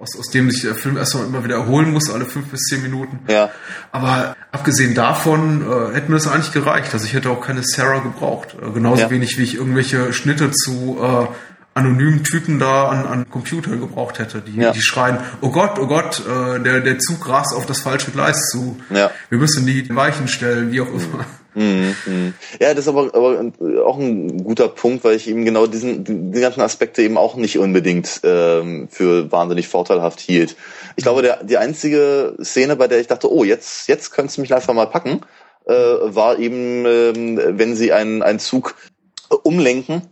aus, 0.00 0.18
aus 0.18 0.30
dem 0.30 0.50
sich 0.50 0.62
der 0.62 0.74
Film 0.74 0.96
erstmal 0.96 1.26
immer 1.26 1.44
wieder 1.44 1.56
erholen 1.56 1.92
muss, 1.92 2.10
alle 2.10 2.24
fünf 2.24 2.48
bis 2.48 2.62
zehn 2.62 2.82
Minuten. 2.82 3.20
Ja. 3.28 3.50
Aber 3.92 4.36
abgesehen 4.50 4.94
davon 4.94 5.62
äh, 5.62 5.94
hätte 5.94 6.10
mir 6.10 6.16
das 6.16 6.26
eigentlich 6.26 6.52
gereicht. 6.52 6.92
Also 6.92 7.04
ich 7.04 7.12
hätte 7.12 7.30
auch 7.30 7.40
keine 7.40 7.62
Sarah 7.62 8.00
gebraucht. 8.00 8.56
Äh, 8.60 8.70
genauso 8.70 9.02
ja. 9.02 9.10
wenig 9.10 9.38
wie 9.38 9.42
ich 9.42 9.54
irgendwelche 9.56 10.12
Schnitte 10.12 10.50
zu 10.52 10.98
äh, 11.00 11.26
anonymen 11.74 12.24
Typen 12.24 12.58
da 12.58 12.88
an, 12.88 13.06
an 13.06 13.30
Computer 13.30 13.76
gebraucht 13.76 14.18
hätte, 14.18 14.40
die, 14.40 14.56
ja. 14.56 14.72
die 14.72 14.82
schreien, 14.82 15.18
oh 15.40 15.50
Gott, 15.50 15.78
oh 15.78 15.86
Gott, 15.86 16.20
äh, 16.26 16.60
der, 16.60 16.80
der 16.80 16.98
Zug 16.98 17.28
rast 17.28 17.54
auf 17.54 17.66
das 17.66 17.80
falsche 17.80 18.10
Gleis 18.10 18.48
zu. 18.48 18.80
Ja. 18.90 19.10
Wir 19.28 19.38
müssen 19.38 19.66
die 19.66 19.94
Weichen 19.94 20.28
stellen, 20.28 20.72
wie 20.72 20.80
auch 20.80 20.88
immer. 20.88 21.18
Mhm, 21.18 21.39
mhm. 21.60 22.34
Ja, 22.60 22.74
das 22.74 22.86
ist 22.86 22.88
aber, 22.88 23.14
aber 23.14 23.52
auch 23.84 23.98
ein 23.98 24.44
guter 24.44 24.68
Punkt, 24.68 25.04
weil 25.04 25.16
ich 25.16 25.28
eben 25.28 25.44
genau 25.44 25.66
diesen 25.66 26.32
die 26.32 26.40
ganzen 26.40 26.60
Aspekte 26.60 27.02
eben 27.02 27.18
auch 27.18 27.36
nicht 27.36 27.58
unbedingt 27.58 28.20
ähm, 28.24 28.88
für 28.90 29.30
wahnsinnig 29.30 29.68
vorteilhaft 29.68 30.20
hielt. 30.20 30.56
Ich 30.96 31.04
glaube, 31.04 31.22
der, 31.22 31.44
die 31.44 31.58
einzige 31.58 32.34
Szene, 32.42 32.76
bei 32.76 32.88
der 32.88 33.00
ich 33.00 33.08
dachte, 33.08 33.32
oh, 33.32 33.44
jetzt, 33.44 33.88
jetzt 33.88 34.10
könntest 34.10 34.38
du 34.38 34.42
mich 34.42 34.54
einfach 34.54 34.74
mal 34.74 34.86
packen, 34.86 35.20
äh, 35.66 35.74
war 35.74 36.38
eben, 36.38 36.86
ähm, 36.86 37.40
wenn 37.58 37.76
sie 37.76 37.92
einen, 37.92 38.22
einen 38.22 38.38
Zug 38.38 38.74
umlenken, 39.42 40.02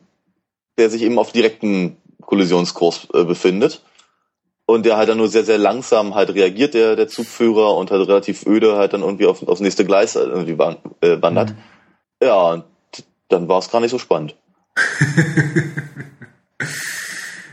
der 0.76 0.90
sich 0.90 1.02
eben 1.02 1.18
auf 1.18 1.32
direkten 1.32 1.96
Kollisionskurs 2.20 3.08
äh, 3.14 3.24
befindet 3.24 3.82
und 4.68 4.84
der 4.84 4.98
halt 4.98 5.08
dann 5.08 5.16
nur 5.16 5.28
sehr, 5.28 5.44
sehr 5.44 5.56
langsam 5.56 6.14
halt 6.14 6.34
reagiert, 6.34 6.74
der, 6.74 6.94
der 6.94 7.08
Zugführer, 7.08 7.74
und 7.74 7.90
halt 7.90 8.06
relativ 8.06 8.44
öde 8.44 8.76
halt 8.76 8.92
dann 8.92 9.00
irgendwie 9.00 9.24
auf, 9.24 9.42
aufs 9.48 9.62
nächste 9.62 9.86
Gleis 9.86 10.14
irgendwie 10.14 10.62
äh, 11.00 11.22
wandert. 11.22 11.50
Mhm. 11.50 11.56
Ja, 12.22 12.50
und 12.50 12.64
dann 13.30 13.48
war 13.48 13.60
es 13.60 13.70
gar 13.70 13.80
nicht 13.80 13.92
so 13.92 13.98
spannend. 13.98 14.36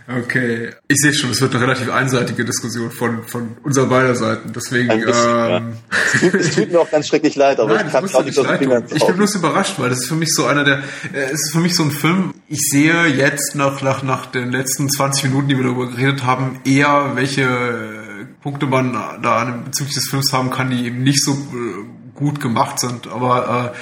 Okay, 0.07 0.69
ich 0.87 0.97
sehe 0.97 1.13
schon, 1.13 1.31
es 1.31 1.41
wird 1.41 1.55
eine 1.55 1.63
relativ 1.63 1.91
einseitige 1.91 2.45
Diskussion 2.45 2.91
von, 2.91 3.23
von 3.23 3.57
unserer 3.63 3.87
beider 3.87 4.13
Seiten. 4.13 4.53
Deswegen. 4.53 4.87
Bisschen, 4.87 5.07
ähm, 5.07 5.13
ja. 5.15 5.61
es, 6.13 6.19
tut, 6.21 6.33
es, 6.35 6.55
tut, 6.55 6.71
mir 6.71 6.79
auch 6.79 6.91
ganz 6.91 7.07
schrecklich 7.07 7.35
leid, 7.35 7.59
aber 7.59 7.73
Nein, 7.73 7.87
ich 7.87 7.91
kann 7.91 8.13
auch 8.13 8.23
nicht 8.23 8.35
so 8.35 8.45
Ich 8.45 9.07
bin 9.07 9.15
bloß 9.17 9.35
überrascht, 9.35 9.79
weil 9.79 9.89
das 9.89 10.01
ist 10.01 10.07
für 10.07 10.15
mich 10.15 10.31
so 10.31 10.45
einer 10.45 10.63
der. 10.63 10.77
Äh, 11.11 11.31
es 11.31 11.45
ist 11.45 11.51
für 11.53 11.59
mich 11.59 11.75
so 11.75 11.81
ein 11.81 11.91
Film. 11.91 12.35
Ich 12.47 12.61
sehe 12.69 13.07
jetzt 13.07 13.55
nach, 13.55 13.81
nach, 13.81 14.03
nach 14.03 14.27
den 14.27 14.51
letzten 14.51 14.89
20 14.89 15.25
Minuten, 15.25 15.47
die 15.49 15.57
wir 15.57 15.63
darüber 15.63 15.89
geredet 15.89 16.23
haben, 16.23 16.59
eher 16.65 17.13
welche 17.15 18.27
Punkte 18.43 18.67
man 18.67 18.93
da 18.93 19.63
bezüglich 19.65 19.95
des 19.95 20.07
Films 20.07 20.31
haben 20.31 20.51
kann, 20.51 20.69
die 20.69 20.85
eben 20.85 21.01
nicht 21.01 21.23
so 21.23 21.31
äh, 21.31 22.13
gut 22.13 22.39
gemacht 22.39 22.79
sind. 22.79 23.07
Aber 23.07 23.73
äh, 23.73 23.77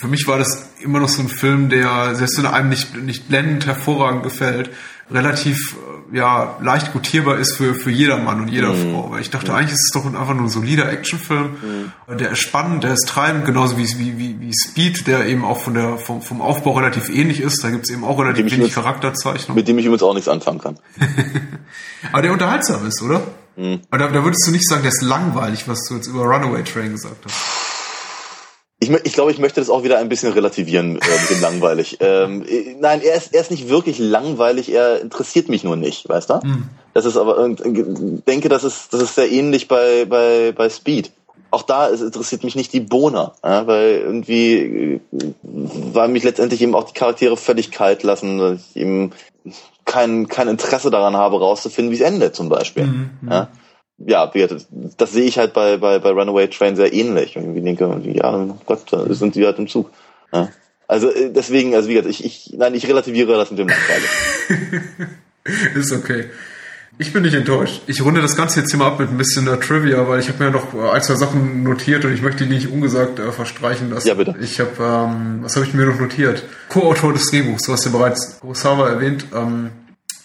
für 0.00 0.08
mich 0.08 0.26
war 0.26 0.38
das 0.38 0.70
immer 0.80 1.00
noch 1.00 1.10
so 1.10 1.20
ein 1.20 1.28
Film, 1.28 1.68
der, 1.68 2.14
selbst 2.14 2.38
wenn 2.38 2.46
einem 2.46 2.70
nicht, 2.70 2.96
nicht 2.96 3.28
blendend 3.28 3.66
hervorragend 3.66 4.22
gefällt, 4.22 4.70
relativ 5.10 5.76
äh, 6.12 6.16
ja 6.16 6.56
leicht 6.60 6.92
gutierbar 6.92 7.38
ist 7.38 7.56
für 7.56 7.74
für 7.74 7.90
jedermann 7.90 8.40
und 8.40 8.48
jeder 8.48 8.72
mhm. 8.72 8.92
Frau. 8.92 9.10
Weil 9.10 9.20
ich 9.20 9.30
dachte, 9.30 9.50
mhm. 9.50 9.58
eigentlich 9.58 9.72
ist 9.72 9.86
es 9.86 9.90
doch 9.92 10.06
einfach 10.06 10.34
nur 10.34 10.44
ein 10.44 10.48
solider 10.48 10.90
Actionfilm. 10.90 11.92
Mhm. 12.08 12.18
Der 12.18 12.32
ist 12.32 12.40
spannend, 12.40 12.84
der 12.84 12.92
ist 12.92 13.08
treibend, 13.08 13.44
genauso 13.44 13.76
wie, 13.78 13.86
wie, 13.98 14.40
wie 14.40 14.52
Speed, 14.52 15.06
der 15.06 15.26
eben 15.26 15.44
auch 15.44 15.60
von 15.60 15.74
der 15.74 15.98
vom, 15.98 16.22
vom 16.22 16.40
Aufbau 16.40 16.72
relativ 16.72 17.08
ähnlich 17.08 17.40
ist. 17.40 17.62
Da 17.62 17.70
gibt 17.70 17.84
es 17.84 17.90
eben 17.90 18.04
auch 18.04 18.18
relativ 18.18 18.46
wenig 18.46 18.54
übrigens, 18.54 18.74
Charakterzeichnung. 18.74 19.56
Mit 19.56 19.68
dem 19.68 19.78
ich 19.78 19.86
übrigens 19.86 20.02
auch 20.02 20.14
nichts 20.14 20.28
anfangen 20.28 20.60
kann. 20.60 20.78
Aber 22.12 22.22
der 22.22 22.32
unterhaltsam 22.32 22.86
ist, 22.86 23.02
oder? 23.02 23.22
Mhm. 23.56 23.80
Aber 23.90 23.98
da, 23.98 24.08
da 24.08 24.24
würdest 24.24 24.46
du 24.46 24.52
nicht 24.52 24.68
sagen, 24.68 24.82
der 24.82 24.92
ist 24.92 25.02
langweilig, 25.02 25.66
was 25.66 25.84
du 25.88 25.96
jetzt 25.96 26.06
über 26.06 26.22
Runaway 26.22 26.62
Train 26.62 26.92
gesagt 26.92 27.24
hast. 27.24 27.57
Ich, 28.88 29.06
ich 29.06 29.12
glaube, 29.12 29.30
ich 29.30 29.38
möchte 29.38 29.60
das 29.60 29.70
auch 29.70 29.82
wieder 29.82 29.98
ein 29.98 30.08
bisschen 30.08 30.32
relativieren 30.32 30.96
äh, 30.96 31.20
mit 31.20 31.30
dem 31.30 31.40
langweilig. 31.40 31.98
Ähm, 32.08 32.44
äh, 32.48 32.76
nein, 32.78 33.00
er 33.02 33.16
ist, 33.16 33.34
er 33.34 33.40
ist 33.40 33.50
nicht 33.50 33.68
wirklich 33.68 33.98
langweilig, 33.98 34.72
er 34.72 35.00
interessiert 35.00 35.48
mich 35.48 35.64
nur 35.64 35.76
nicht, 35.76 36.08
weißt 36.08 36.30
du? 36.30 36.34
Mhm. 36.42 36.68
Das 36.94 37.04
ist 37.04 37.16
aber, 37.16 37.48
ich 37.48 38.24
denke, 38.26 38.48
das 38.48 38.64
ist, 38.64 38.92
das 38.92 39.02
ist 39.02 39.14
sehr 39.16 39.30
ähnlich 39.30 39.68
bei, 39.68 40.04
bei, 40.04 40.52
bei 40.52 40.70
Speed. 40.70 41.10
auch 41.50 41.62
da 41.62 41.88
es 41.88 42.00
interessiert 42.00 42.44
mich 42.44 42.54
nicht 42.54 42.72
die 42.72 42.80
Bohne, 42.80 43.32
ja, 43.44 43.66
weil 43.66 44.02
irgendwie, 44.04 44.56
äh, 44.56 45.00
weil 45.42 46.08
mich 46.08 46.24
letztendlich 46.24 46.62
eben 46.62 46.74
auch 46.74 46.84
die 46.84 46.94
Charaktere 46.94 47.36
völlig 47.36 47.70
kalt 47.70 48.02
lassen, 48.02 48.38
dass 48.38 48.60
ich 48.70 48.76
eben 48.76 49.12
kein, 49.84 50.28
kein 50.28 50.48
Interesse 50.48 50.90
daran 50.90 51.16
habe, 51.16 51.40
rauszufinden, 51.40 51.90
wie 51.90 51.96
es 51.96 52.02
endet 52.02 52.36
zum 52.36 52.48
Beispiel. 52.48 52.86
Mhm. 52.86 53.10
Ja, 53.28 53.48
ja 53.98 54.30
wie, 54.32 54.46
das, 54.46 54.66
das 54.70 55.12
sehe 55.12 55.24
ich 55.24 55.38
halt 55.38 55.52
bei, 55.52 55.76
bei, 55.76 55.98
bei 55.98 56.10
Runaway 56.10 56.48
Train 56.48 56.76
sehr 56.76 56.92
ähnlich. 56.92 57.36
Und 57.36 57.56
ich 57.56 57.62
denke, 57.62 58.00
ja, 58.04 58.56
Gott, 58.66 58.80
da 58.90 59.12
sind 59.12 59.34
sie 59.34 59.44
halt 59.44 59.58
im 59.58 59.68
Zug. 59.68 59.90
Ja. 60.32 60.48
Also 60.86 61.10
äh, 61.10 61.30
deswegen, 61.30 61.74
also 61.74 61.88
wie 61.88 61.94
gesagt, 61.94 62.10
ich, 62.10 62.24
ich, 62.24 62.54
nein, 62.56 62.74
ich 62.74 62.88
relativiere 62.88 63.36
das 63.36 63.50
mit 63.50 63.58
dem 63.58 63.66
Nachteile. 63.66 64.04
Ist 65.74 65.92
okay. 65.92 66.26
Ich 67.00 67.12
bin 67.12 67.22
nicht 67.22 67.34
enttäuscht. 67.34 67.82
Ich 67.86 68.04
runde 68.04 68.20
das 68.20 68.36
Ganze 68.36 68.60
jetzt 68.60 68.70
hier 68.70 68.78
mal 68.78 68.88
ab 68.88 68.98
mit 68.98 69.08
ein 69.08 69.18
bisschen 69.18 69.46
äh, 69.46 69.56
Trivia, 69.58 70.08
weil 70.08 70.18
ich 70.18 70.28
habe 70.28 70.42
mir 70.42 70.50
noch 70.50 70.74
äh, 70.74 70.90
ein, 70.90 71.02
zwei 71.02 71.14
Sachen 71.14 71.62
notiert 71.62 72.04
und 72.04 72.12
ich 72.12 72.22
möchte 72.22 72.44
die 72.44 72.52
nicht 72.52 72.68
ungesagt 72.70 73.20
äh, 73.20 73.30
verstreichen 73.30 73.90
lassen. 73.90 74.08
Ja, 74.08 74.14
bitte. 74.14 74.34
Ich 74.40 74.58
habe, 74.58 74.70
ähm, 74.80 75.38
was 75.42 75.54
habe 75.54 75.64
ich 75.64 75.74
mir 75.74 75.86
noch 75.86 76.00
notiert? 76.00 76.42
Co-Autor 76.68 77.12
des 77.12 77.30
Drehbuchs, 77.30 77.62
du 77.62 77.72
hast 77.72 77.84
ja 77.84 77.92
bereits 77.92 78.40
Kurosawa 78.40 78.88
erwähnt, 78.88 79.26
ähm, 79.32 79.70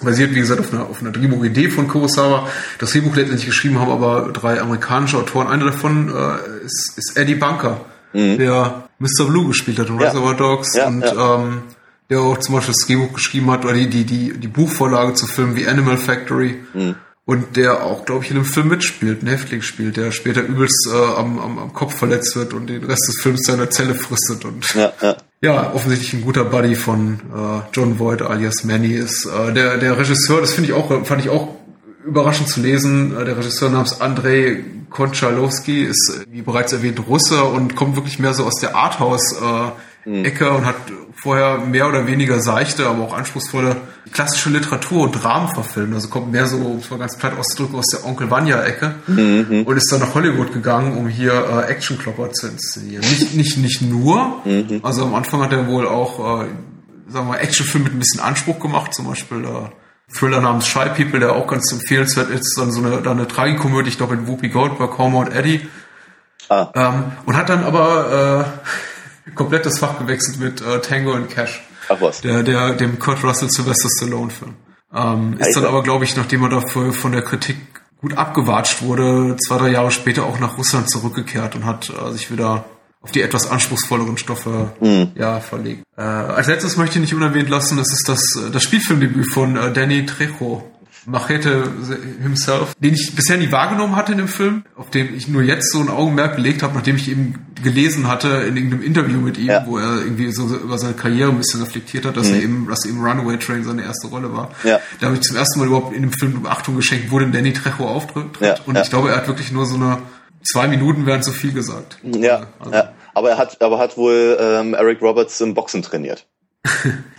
basiert 0.03 0.31
wie 0.35 0.39
gesagt 0.39 0.59
auf 0.59 0.71
einer, 0.73 0.83
auf 0.83 1.01
einer 1.01 1.11
Drehbuchidee 1.11 1.69
von 1.69 1.87
Kurosawa. 1.87 2.47
Das 2.79 2.91
Drehbuch 2.91 3.15
letztendlich 3.15 3.45
geschrieben 3.45 3.79
haben 3.79 3.91
aber 3.91 4.31
drei 4.33 4.59
amerikanische 4.61 5.17
Autoren. 5.17 5.47
Einer 5.47 5.65
davon 5.65 6.09
äh, 6.09 6.65
ist, 6.65 6.93
ist 6.97 7.17
Eddie 7.17 7.35
Bunker, 7.35 7.81
der 8.13 8.87
Mr. 8.99 9.25
Blue 9.27 9.47
gespielt 9.47 9.79
hat 9.79 9.87
in 9.89 9.95
Mhm. 9.95 10.01
Ja. 10.01 10.07
Reservoir 10.07 10.35
Dogs 10.35 10.75
Ja, 10.75 10.87
und 10.87 11.01
ja. 11.01 11.35
Ähm, 11.39 11.61
der 12.09 12.19
auch 12.19 12.37
zum 12.37 12.55
Beispiel 12.55 12.73
das 12.77 12.85
Drehbuch 12.85 13.13
geschrieben 13.13 13.49
hat 13.49 13.63
oder 13.65 13.73
die, 13.73 13.87
die, 13.89 14.03
die, 14.03 14.37
die 14.37 14.47
Buchvorlage 14.47 15.13
zu 15.15 15.25
Filmen 15.25 15.55
wie 15.55 15.67
Animal 15.67 15.97
Factory 15.97 16.57
Mhm. 16.73 16.95
und 17.25 17.55
der 17.55 17.81
auch, 17.83 18.05
glaube 18.05 18.23
ich, 18.23 18.29
in 18.31 18.37
einem 18.37 18.45
Film 18.45 18.67
mitspielt, 18.67 19.21
einen 19.21 19.29
Häftling 19.29 19.61
spielt, 19.63 19.97
der 19.97 20.11
später 20.11 20.41
übelst 20.41 20.87
äh, 20.93 20.95
am, 20.95 21.39
am, 21.39 21.57
am 21.57 21.73
Kopf 21.73 21.95
verletzt 21.97 22.35
wird 22.35 22.53
und 22.53 22.67
den 22.67 22.83
Rest 22.83 23.07
des 23.07 23.19
Films 23.21 23.45
seiner 23.47 23.69
Zelle 23.71 23.95
fristet 23.95 24.45
und 24.45 24.71
Ja, 24.75 24.91
ja. 25.01 25.15
Ja, 25.43 25.73
offensichtlich 25.73 26.13
ein 26.13 26.21
guter 26.21 26.45
Buddy 26.45 26.73
von 26.73 27.19
äh, 27.35 27.67
John 27.73 27.99
Voight 27.99 28.21
alias 28.21 28.63
Manny 28.63 28.93
ist. 28.93 29.25
Äh, 29.25 29.51
der, 29.51 29.77
der 29.77 29.97
Regisseur, 29.97 30.39
das 30.39 30.53
finde 30.53 30.69
ich 30.69 30.75
auch, 30.75 31.05
fand 31.05 31.21
ich 31.21 31.29
auch 31.29 31.49
überraschend 32.05 32.47
zu 32.47 32.61
lesen. 32.61 33.13
Äh, 33.13 33.25
der 33.25 33.37
Regisseur 33.37 33.69
namens 33.69 33.99
Andrei 33.99 34.63
Konchalowski 34.89 35.83
ist, 35.83 36.21
äh, 36.21 36.31
wie 36.31 36.43
bereits 36.43 36.71
erwähnt, 36.71 37.05
Russe 37.09 37.43
und 37.43 37.75
kommt 37.75 37.97
wirklich 37.97 38.19
mehr 38.19 38.33
so 38.33 38.45
aus 38.45 38.61
der 38.61 38.77
Arthouse-Ecke 40.05 40.51
und 40.51 40.65
hat 40.65 40.75
vorher 41.15 41.59
mehr 41.59 41.87
oder 41.87 42.07
weniger 42.07 42.39
seichte, 42.39 42.87
aber 42.87 43.03
auch 43.03 43.13
anspruchsvolle 43.13 43.77
klassische 44.11 44.49
Literatur 44.49 45.03
und 45.03 45.11
Dramen 45.11 45.53
verfilmt. 45.53 45.93
Also 45.93 46.09
kommt 46.09 46.31
mehr 46.31 46.45
so, 46.45 46.57
um 46.57 46.77
es 46.79 46.89
mal 46.89 46.99
ganz 46.99 47.17
platt 47.17 47.37
auszudrücken, 47.37 47.79
aus 47.79 47.87
der 47.87 48.05
Onkel 48.05 48.29
Vanya-Ecke 48.29 48.95
und 49.65 49.77
ist 49.77 49.91
dann 49.91 50.01
nach 50.01 50.13
Hollywood 50.13 50.53
gegangen, 50.53 50.97
um 50.97 51.07
hier 51.07 51.33
äh, 51.33 51.71
Actionklopper 51.71 52.31
zu 52.31 52.47
inszenieren. 52.47 53.01
Nicht, 53.01 53.33
nicht, 53.35 53.57
nicht 53.57 53.81
nur, 53.81 54.41
also 54.83 55.03
am 55.03 55.15
Anfang 55.15 55.41
hat 55.41 55.53
er 55.53 55.67
wohl 55.67 55.87
auch, 55.87 56.19
äh, 56.19 56.47
sagen 57.07 57.27
wir 57.27 57.33
mal, 57.33 57.37
Actionfilme 57.37 57.85
mit 57.85 57.95
ein 57.95 57.99
bisschen 57.99 58.21
Anspruch 58.21 58.59
gemacht, 58.59 58.93
zum 58.93 59.07
Beispiel 59.07 59.43
äh, 59.45 60.13
Thriller 60.13 60.41
namens 60.41 60.67
Shy 60.67 60.89
People, 60.95 61.19
der 61.19 61.33
auch 61.33 61.47
ganz 61.47 61.71
empfehlenswert 61.71 62.29
ist, 62.29 62.55
dann 62.57 62.71
so 62.71 62.83
eine, 62.83 63.01
dann 63.01 63.17
eine 63.17 63.27
Tragikomödie, 63.27 63.89
ich 63.89 63.97
glaube 63.97 64.15
mit 64.15 64.27
Whoopi 64.27 64.49
Goldberg, 64.49 64.97
Homer 64.97 65.19
und 65.19 65.33
Eddie. 65.33 65.67
Ah. 66.49 66.69
Ähm, 66.75 67.03
und 67.25 67.37
hat 67.37 67.49
dann 67.49 67.63
aber 67.63 68.45
äh, 68.45 68.73
komplett 69.35 69.65
das 69.65 69.79
Fach 69.79 69.99
gewechselt 69.99 70.39
mit 70.39 70.61
äh, 70.61 70.79
Tango 70.81 71.13
und 71.13 71.29
Cash. 71.29 71.63
Ach 71.89 71.99
was. 71.99 72.21
Der, 72.21 72.43
der, 72.43 72.73
dem 72.73 72.99
Kurt 72.99 73.23
Russell 73.23 73.49
Sylvester 73.49 73.89
Stallone 73.89 74.29
Film. 74.29 74.55
Ähm, 74.93 75.33
ist 75.39 75.55
dann 75.55 75.63
Alter. 75.63 75.69
aber, 75.69 75.83
glaube 75.83 76.05
ich, 76.05 76.15
nachdem 76.15 76.43
er 76.43 76.49
dafür 76.49 76.93
von 76.93 77.11
der 77.11 77.23
Kritik 77.23 77.57
gut 77.99 78.17
abgewatscht 78.17 78.81
wurde, 78.81 79.37
zwei, 79.37 79.57
drei 79.57 79.69
Jahre 79.69 79.91
später 79.91 80.25
auch 80.25 80.39
nach 80.39 80.57
Russland 80.57 80.89
zurückgekehrt 80.89 81.55
und 81.55 81.65
hat 81.65 81.89
äh, 81.89 82.11
sich 82.11 82.31
wieder 82.31 82.65
auf 83.01 83.11
die 83.11 83.21
etwas 83.21 83.49
anspruchsvolleren 83.49 84.17
Stoffe 84.17 84.71
ja, 85.15 85.41
verlegt. 85.41 85.83
Äh, 85.97 86.01
als 86.01 86.47
letztes 86.47 86.77
möchte 86.77 86.95
ich 86.95 87.01
nicht 87.01 87.13
unerwähnt 87.13 87.49
lassen, 87.49 87.77
das 87.77 87.91
ist 87.91 88.07
das, 88.07 88.23
äh, 88.35 88.49
das 88.49 88.63
Spielfilmdebüt 88.63 89.31
von 89.33 89.57
äh, 89.57 89.73
Danny 89.73 90.05
Trejo. 90.05 90.63
Machete 91.05 91.63
himself, 92.21 92.73
den 92.79 92.93
ich 92.93 93.15
bisher 93.15 93.37
nie 93.37 93.51
wahrgenommen 93.51 93.95
hatte 93.95 94.13
in 94.13 94.17
dem 94.19 94.27
Film, 94.27 94.63
auf 94.75 94.89
den 94.89 95.15
ich 95.15 95.27
nur 95.27 95.41
jetzt 95.41 95.71
so 95.71 95.79
ein 95.79 95.89
Augenmerk 95.89 96.35
gelegt 96.37 96.63
habe, 96.63 96.73
nachdem 96.75 96.95
ich 96.95 97.09
eben 97.09 97.45
gelesen 97.61 98.07
hatte 98.07 98.27
in 98.47 98.55
irgendeinem 98.55 98.83
Interview 98.83 99.19
mit 99.19 99.37
ihm, 99.37 99.47
Ja. 99.47 99.65
wo 99.67 99.77
er 99.77 99.97
irgendwie 100.01 100.31
so 100.31 100.45
über 100.55 100.77
seine 100.77 100.93
Karriere 100.93 101.29
ein 101.31 101.37
bisschen 101.37 101.61
reflektiert 101.61 102.05
hat, 102.05 102.17
dass 102.17 102.29
er 102.29 102.41
eben, 102.41 102.67
dass 102.69 102.85
eben 102.85 103.01
Runaway 103.03 103.37
Train 103.37 103.63
seine 103.63 103.83
erste 103.83 104.07
Rolle 104.07 104.33
war. 104.33 104.51
Ja. 104.63 104.79
Da 104.99 105.07
habe 105.07 105.15
ich 105.17 105.21
zum 105.23 105.35
ersten 105.35 105.59
Mal 105.59 105.67
überhaupt 105.67 105.93
in 105.95 106.01
dem 106.03 106.11
Film 106.11 106.41
Beachtung 106.43 106.75
geschenkt, 106.75 107.11
wo 107.11 107.19
denn 107.19 107.31
Danny 107.31 107.53
Trejo 107.53 107.87
auftritt. 107.87 108.25
Ja, 108.39 108.55
und 108.65 108.77
ich 108.77 108.89
glaube, 108.89 109.09
er 109.09 109.17
hat 109.17 109.27
wirklich 109.27 109.51
nur 109.51 109.65
so 109.65 109.75
eine 109.75 109.99
zwei 110.43 110.67
Minuten 110.67 111.05
während 111.05 111.23
so 111.25 111.31
viel 111.31 111.53
gesagt. 111.53 111.99
Ja, 112.03 112.47
Also, 112.59 112.73
ja. 112.73 112.93
Aber 113.15 113.29
er 113.29 113.37
hat, 113.37 113.61
aber 113.61 113.77
hat 113.77 113.95
wohl 113.95 114.37
ähm, 114.39 114.73
Eric 114.73 115.01
Roberts 115.01 115.39
im 115.39 115.53
Boxen 115.53 115.83
trainiert. 115.83 116.25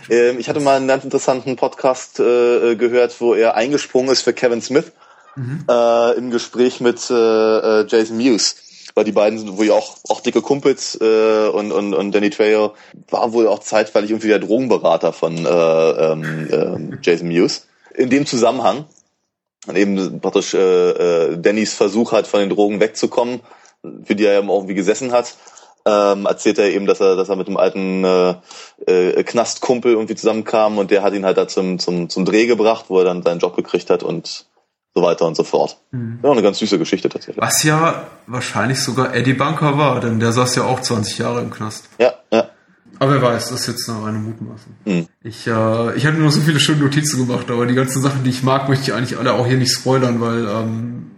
Ähm, 0.09 0.39
ich 0.39 0.49
hatte 0.49 0.59
mal 0.59 0.77
einen 0.77 0.87
ganz 0.87 1.03
interessanten 1.03 1.55
Podcast 1.55 2.19
äh, 2.19 2.75
gehört, 2.75 3.19
wo 3.21 3.33
er 3.33 3.55
eingesprungen 3.55 4.11
ist 4.11 4.23
für 4.23 4.33
Kevin 4.33 4.61
Smith 4.61 4.91
äh, 5.69 6.17
im 6.17 6.31
Gespräch 6.31 6.79
mit 6.79 7.09
äh, 7.09 7.13
äh, 7.13 7.85
Jason 7.87 8.17
Mewes. 8.17 8.55
Weil 8.93 9.03
die 9.03 9.11
beiden 9.11 9.37
sind 9.37 9.57
wohl 9.57 9.71
auch, 9.71 9.97
auch 10.07 10.21
dicke 10.21 10.41
Kumpels 10.41 10.97
äh, 11.01 11.49
und, 11.49 11.73
und, 11.73 11.93
und 11.93 12.11
Danny 12.13 12.29
Trejo 12.29 12.75
war 13.09 13.33
wohl 13.33 13.47
auch 13.47 13.59
zeitweilig 13.59 14.11
irgendwie 14.11 14.29
der 14.29 14.39
Drogenberater 14.39 15.11
von 15.11 15.45
äh, 15.45 15.49
ähm, 15.49 16.47
ähm, 16.51 16.99
Jason 17.01 17.27
Mewes. 17.27 17.67
In 17.93 18.09
dem 18.09 18.25
Zusammenhang 18.25 18.85
und 19.67 19.75
eben 19.75 20.21
praktisch 20.21 20.53
äh, 20.53 20.59
äh, 20.59 21.37
Dannys 21.37 21.73
Versuch 21.73 22.11
hat, 22.11 22.27
von 22.27 22.39
den 22.39 22.49
Drogen 22.49 22.79
wegzukommen, 22.79 23.41
für 24.03 24.15
die 24.15 24.25
er 24.25 24.39
eben 24.39 24.49
auch 24.49 24.59
irgendwie 24.59 24.75
gesessen 24.75 25.11
hat, 25.11 25.35
ähm, 25.85 26.25
erzählt 26.25 26.57
er 26.57 26.71
eben, 26.71 26.85
dass 26.85 26.99
er, 26.99 27.15
dass 27.15 27.29
er 27.29 27.35
mit 27.35 27.47
einem 27.47 27.57
alten 27.57 28.03
äh, 28.03 28.35
äh, 28.87 29.23
Knastkumpel 29.23 29.91
irgendwie 29.91 30.15
zusammenkam 30.15 30.77
und 30.77 30.91
der 30.91 31.03
hat 31.03 31.13
ihn 31.13 31.25
halt 31.25 31.37
da 31.37 31.47
zum, 31.47 31.79
zum, 31.79 32.09
zum 32.09 32.25
Dreh 32.25 32.47
gebracht, 32.47 32.85
wo 32.87 32.99
er 32.99 33.05
dann 33.05 33.21
seinen 33.21 33.39
Job 33.39 33.55
gekriegt 33.55 33.89
hat 33.89 34.03
und 34.03 34.45
so 34.95 35.03
weiter 35.03 35.25
und 35.25 35.35
so 35.35 35.43
fort. 35.43 35.77
Ja, 36.23 36.31
eine 36.31 36.41
ganz 36.41 36.59
süße 36.59 36.79
Geschichte 36.79 37.09
tatsächlich. 37.09 37.41
Was 37.41 37.63
ja 37.63 38.07
wahrscheinlich 38.27 38.81
sogar 38.81 39.13
Eddie 39.13 39.33
Bunker 39.33 39.77
war, 39.77 39.99
denn 39.99 40.19
der 40.19 40.31
saß 40.31 40.55
ja 40.55 40.63
auch 40.63 40.79
20 40.79 41.17
Jahre 41.17 41.41
im 41.41 41.51
Knast. 41.51 41.89
Ja, 41.99 42.13
ja. 42.31 42.49
Aber 42.97 43.11
wer 43.11 43.21
weiß, 43.21 43.49
das 43.49 43.61
ist 43.61 43.67
jetzt 43.67 43.87
noch 43.89 44.05
eine 44.05 44.17
Mutmaßung. 44.17 44.73
Hm. 44.85 45.07
Ich, 45.21 45.45
äh, 45.47 45.97
ich 45.97 46.05
hatte 46.05 46.17
nur 46.17 46.31
so 46.31 46.39
viele 46.39 46.61
schöne 46.61 46.79
Notizen 46.79 47.27
gemacht, 47.27 47.51
aber 47.51 47.65
die 47.65 47.75
ganzen 47.75 48.01
Sachen, 48.01 48.23
die 48.23 48.29
ich 48.29 48.41
mag, 48.41 48.69
möchte 48.69 48.85
ich 48.85 48.93
eigentlich 48.93 49.19
alle 49.19 49.33
auch 49.33 49.45
hier 49.45 49.57
nicht 49.57 49.73
spoilern, 49.73 50.21
weil 50.21 50.47
ähm, 50.47 51.11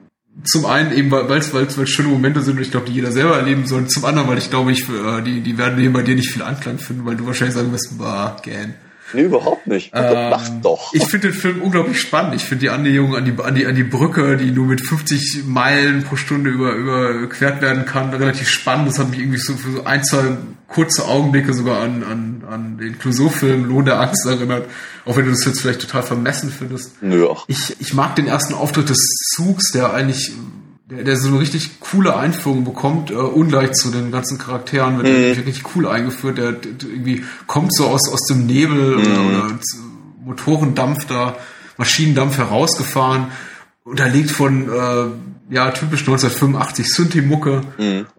zum 0.43 0.65
einen 0.65 0.91
eben, 0.91 1.09
weil 1.11 1.39
es 1.39 1.53
weil 1.53 1.65
es 1.65 1.89
schöne 1.89 2.09
Momente 2.09 2.41
sind 2.41 2.57
und 2.57 2.61
ich 2.61 2.71
glaube, 2.71 2.85
die 2.85 2.93
jeder 2.93 3.11
selber 3.11 3.37
erleben 3.37 3.65
soll. 3.65 3.87
Zum 3.87 4.05
anderen, 4.05 4.27
weil 4.27 4.37
ich 4.37 4.49
glaube, 4.49 4.71
ich, 4.71 4.87
äh, 4.87 5.21
die, 5.23 5.41
die 5.41 5.57
werden 5.57 5.79
hier 5.79 5.91
bei 5.91 6.03
dir 6.03 6.15
nicht 6.15 6.29
viel 6.29 6.43
Anklang 6.43 6.77
finden, 6.77 7.05
weil 7.05 7.15
du 7.15 7.25
wahrscheinlich 7.25 7.55
sagen 7.55 7.71
wirst, 7.71 7.97
bah, 7.97 8.37
gern. 8.43 8.75
Nee, 9.13 9.23
überhaupt 9.23 9.67
nicht. 9.67 9.91
Ähm, 9.93 10.29
Mach 10.29 10.47
doch. 10.61 10.93
Ich 10.93 11.05
finde 11.05 11.29
den 11.29 11.37
Film 11.37 11.61
unglaublich 11.61 11.99
spannend. 11.99 12.35
Ich 12.35 12.43
finde 12.43 12.61
die 12.61 12.69
Annäherung 12.69 13.15
an 13.15 13.25
die, 13.25 13.41
an, 13.41 13.55
die, 13.55 13.65
an 13.65 13.75
die 13.75 13.83
Brücke, 13.83 14.37
die 14.37 14.51
nur 14.51 14.65
mit 14.65 14.85
50 14.85 15.45
Meilen 15.45 16.03
pro 16.03 16.15
Stunde 16.15 16.49
über, 16.49 16.73
überquert 16.73 17.61
werden 17.61 17.85
kann, 17.85 18.13
relativ 18.13 18.49
spannend. 18.49 18.89
Das 18.89 18.99
hat 18.99 19.09
mich 19.09 19.19
irgendwie 19.19 19.37
so 19.37 19.53
für 19.53 19.71
so 19.71 19.83
ein, 19.85 20.03
zwei 20.03 20.37
kurze 20.67 21.05
Augenblicke 21.05 21.53
sogar 21.53 21.81
an, 21.81 22.03
an, 22.03 22.43
an 22.49 22.77
den 22.77 22.99
Clouseau-Film 22.99 23.65
Lohn 23.65 23.85
der 23.85 23.99
Angst 24.01 24.25
erinnert. 24.25 24.67
Auch 25.05 25.15
wenn 25.15 25.25
du 25.25 25.31
das 25.31 25.45
jetzt 25.45 25.61
vielleicht 25.61 25.81
total 25.81 26.03
vermessen 26.03 26.51
findest. 26.51 27.01
Nö. 27.01 27.27
Ich, 27.47 27.79
ich 27.79 27.93
mag 27.93 28.15
den 28.17 28.27
ersten 28.27 28.53
Auftritt 28.53 28.89
des 28.89 28.99
Zugs, 29.35 29.71
der 29.71 29.93
eigentlich, 29.93 30.33
der, 30.89 31.03
der 31.03 31.17
so 31.17 31.27
eine 31.29 31.39
richtig 31.39 31.79
coole 31.81 32.15
Einführung 32.15 32.63
bekommt, 32.63 33.11
äh, 33.11 33.15
ungleich 33.15 33.73
zu 33.73 33.91
den 33.91 34.11
ganzen 34.11 34.37
Charakteren, 34.37 34.97
wird 34.97 35.07
der 35.07 35.45
richtig 35.45 35.75
cool 35.75 35.87
eingeführt, 35.87 36.37
der, 36.37 36.53
der 36.53 36.89
irgendwie 36.89 37.23
kommt 37.45 37.73
so 37.75 37.87
aus, 37.87 38.09
aus 38.11 38.25
dem 38.27 38.45
Nebel 38.45 38.95
oder, 38.95 39.21
oder 39.25 39.59
z- 39.61 39.79
Motorendampf 40.23 41.05
da, 41.05 41.35
Maschinendampf 41.77 42.37
herausgefahren, 42.37 43.27
unterlegt 43.83 44.31
von, 44.31 44.69
äh, 44.69 45.53
ja, 45.53 45.71
typisch 45.71 46.01
1985 46.01 46.89
Synthi-Mucke. 46.93 47.61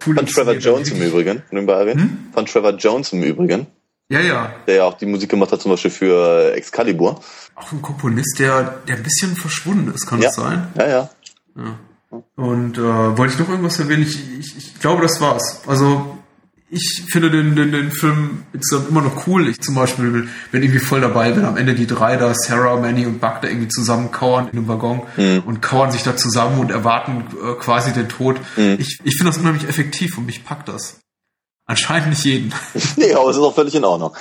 Cool 0.05 0.15
Von 0.15 0.25
Trevor 0.25 0.53
Jones 0.53 0.91
im 0.91 1.01
Übrigen, 1.01 1.43
nebenbei 1.51 1.73
erwähnt. 1.73 2.09
Von 2.33 2.45
Trevor 2.47 2.71
Jones 2.71 3.13
im 3.13 3.21
Übrigen, 3.21 3.67
Ja, 4.09 4.19
ja. 4.21 4.51
der 4.65 4.75
ja 4.75 4.83
auch 4.85 4.97
die 4.97 5.05
Musik 5.05 5.29
gemacht 5.29 5.51
hat, 5.51 5.61
zum 5.61 5.71
Beispiel 5.71 5.91
für 5.91 6.53
Excalibur. 6.55 7.21
Auch 7.55 7.71
ein 7.71 7.81
Komponist, 7.83 8.39
der, 8.39 8.79
der 8.87 8.95
ein 8.97 9.03
bisschen 9.03 9.35
verschwunden 9.35 9.91
ist, 9.93 10.07
kann 10.07 10.19
Ja. 10.21 10.29
das 10.29 10.35
sein? 10.37 10.67
Ja, 10.75 10.87
ja. 10.87 11.09
Und 12.35 12.77
äh, 12.77 13.17
wollte 13.17 13.33
ich 13.33 13.39
noch 13.39 13.49
irgendwas 13.49 13.79
erwähnen? 13.79 14.03
Ich, 14.03 14.39
ich, 14.39 14.57
ich 14.57 14.79
glaube, 14.79 15.03
das 15.03 15.21
war's. 15.21 15.61
Also 15.67 16.17
ich 16.71 17.03
finde 17.09 17.31
den, 17.31 17.55
den, 17.55 17.71
den 17.71 17.91
Film 17.91 18.43
insgesamt 18.53 18.89
immer 18.89 19.01
noch 19.01 19.27
cool. 19.27 19.47
Ich 19.47 19.59
zum 19.61 19.75
Beispiel 19.75 20.27
bin 20.51 20.63
irgendwie 20.63 20.79
voll 20.79 21.01
dabei, 21.01 21.35
wenn 21.35 21.45
am 21.45 21.57
Ende 21.57 21.75
die 21.75 21.87
drei 21.87 22.15
da, 22.15 22.33
Sarah, 22.33 22.79
Manny 22.79 23.05
und 23.05 23.19
Buck, 23.19 23.41
da 23.41 23.47
irgendwie 23.47 23.67
zusammen 23.67 24.11
kauern 24.11 24.49
in 24.51 24.59
einem 24.59 24.67
Waggon 24.67 25.01
und 25.45 25.61
kauern 25.61 25.91
sich 25.91 26.03
da 26.03 26.15
zusammen 26.15 26.59
und 26.59 26.71
erwarten 26.71 27.25
äh, 27.43 27.53
quasi 27.59 27.91
den 27.93 28.07
Tod. 28.07 28.39
Ich, 28.55 28.99
ich 29.03 29.15
finde 29.17 29.31
das 29.31 29.37
unheimlich 29.37 29.67
effektiv 29.67 30.17
und 30.17 30.25
mich 30.25 30.45
packt 30.45 30.69
das. 30.69 30.99
Anscheinend 31.65 32.09
nicht 32.09 32.23
jeden. 32.23 32.53
Nee, 32.97 33.13
aber 33.13 33.29
es 33.29 33.37
ist 33.37 33.43
auch 33.43 33.55
völlig 33.55 33.75
in 33.75 33.85
Ordnung. 33.85 34.15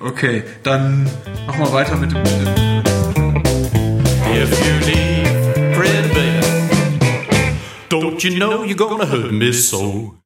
Okay, 0.00 0.44
dann 0.62 1.04
machen 1.46 1.60
wir 1.60 1.72
weiter 1.72 1.96
mit 1.96 2.12
dem. 2.12 2.22
If 4.36 4.66
you 4.66 4.86
leave 4.86 5.14
don't 6.44 6.53
Don't 8.14 8.22
you 8.22 8.38
know 8.38 8.62
you're 8.62 8.76
gonna 8.76 9.06
hurt 9.06 9.32
me 9.32 9.52
so? 9.52 10.14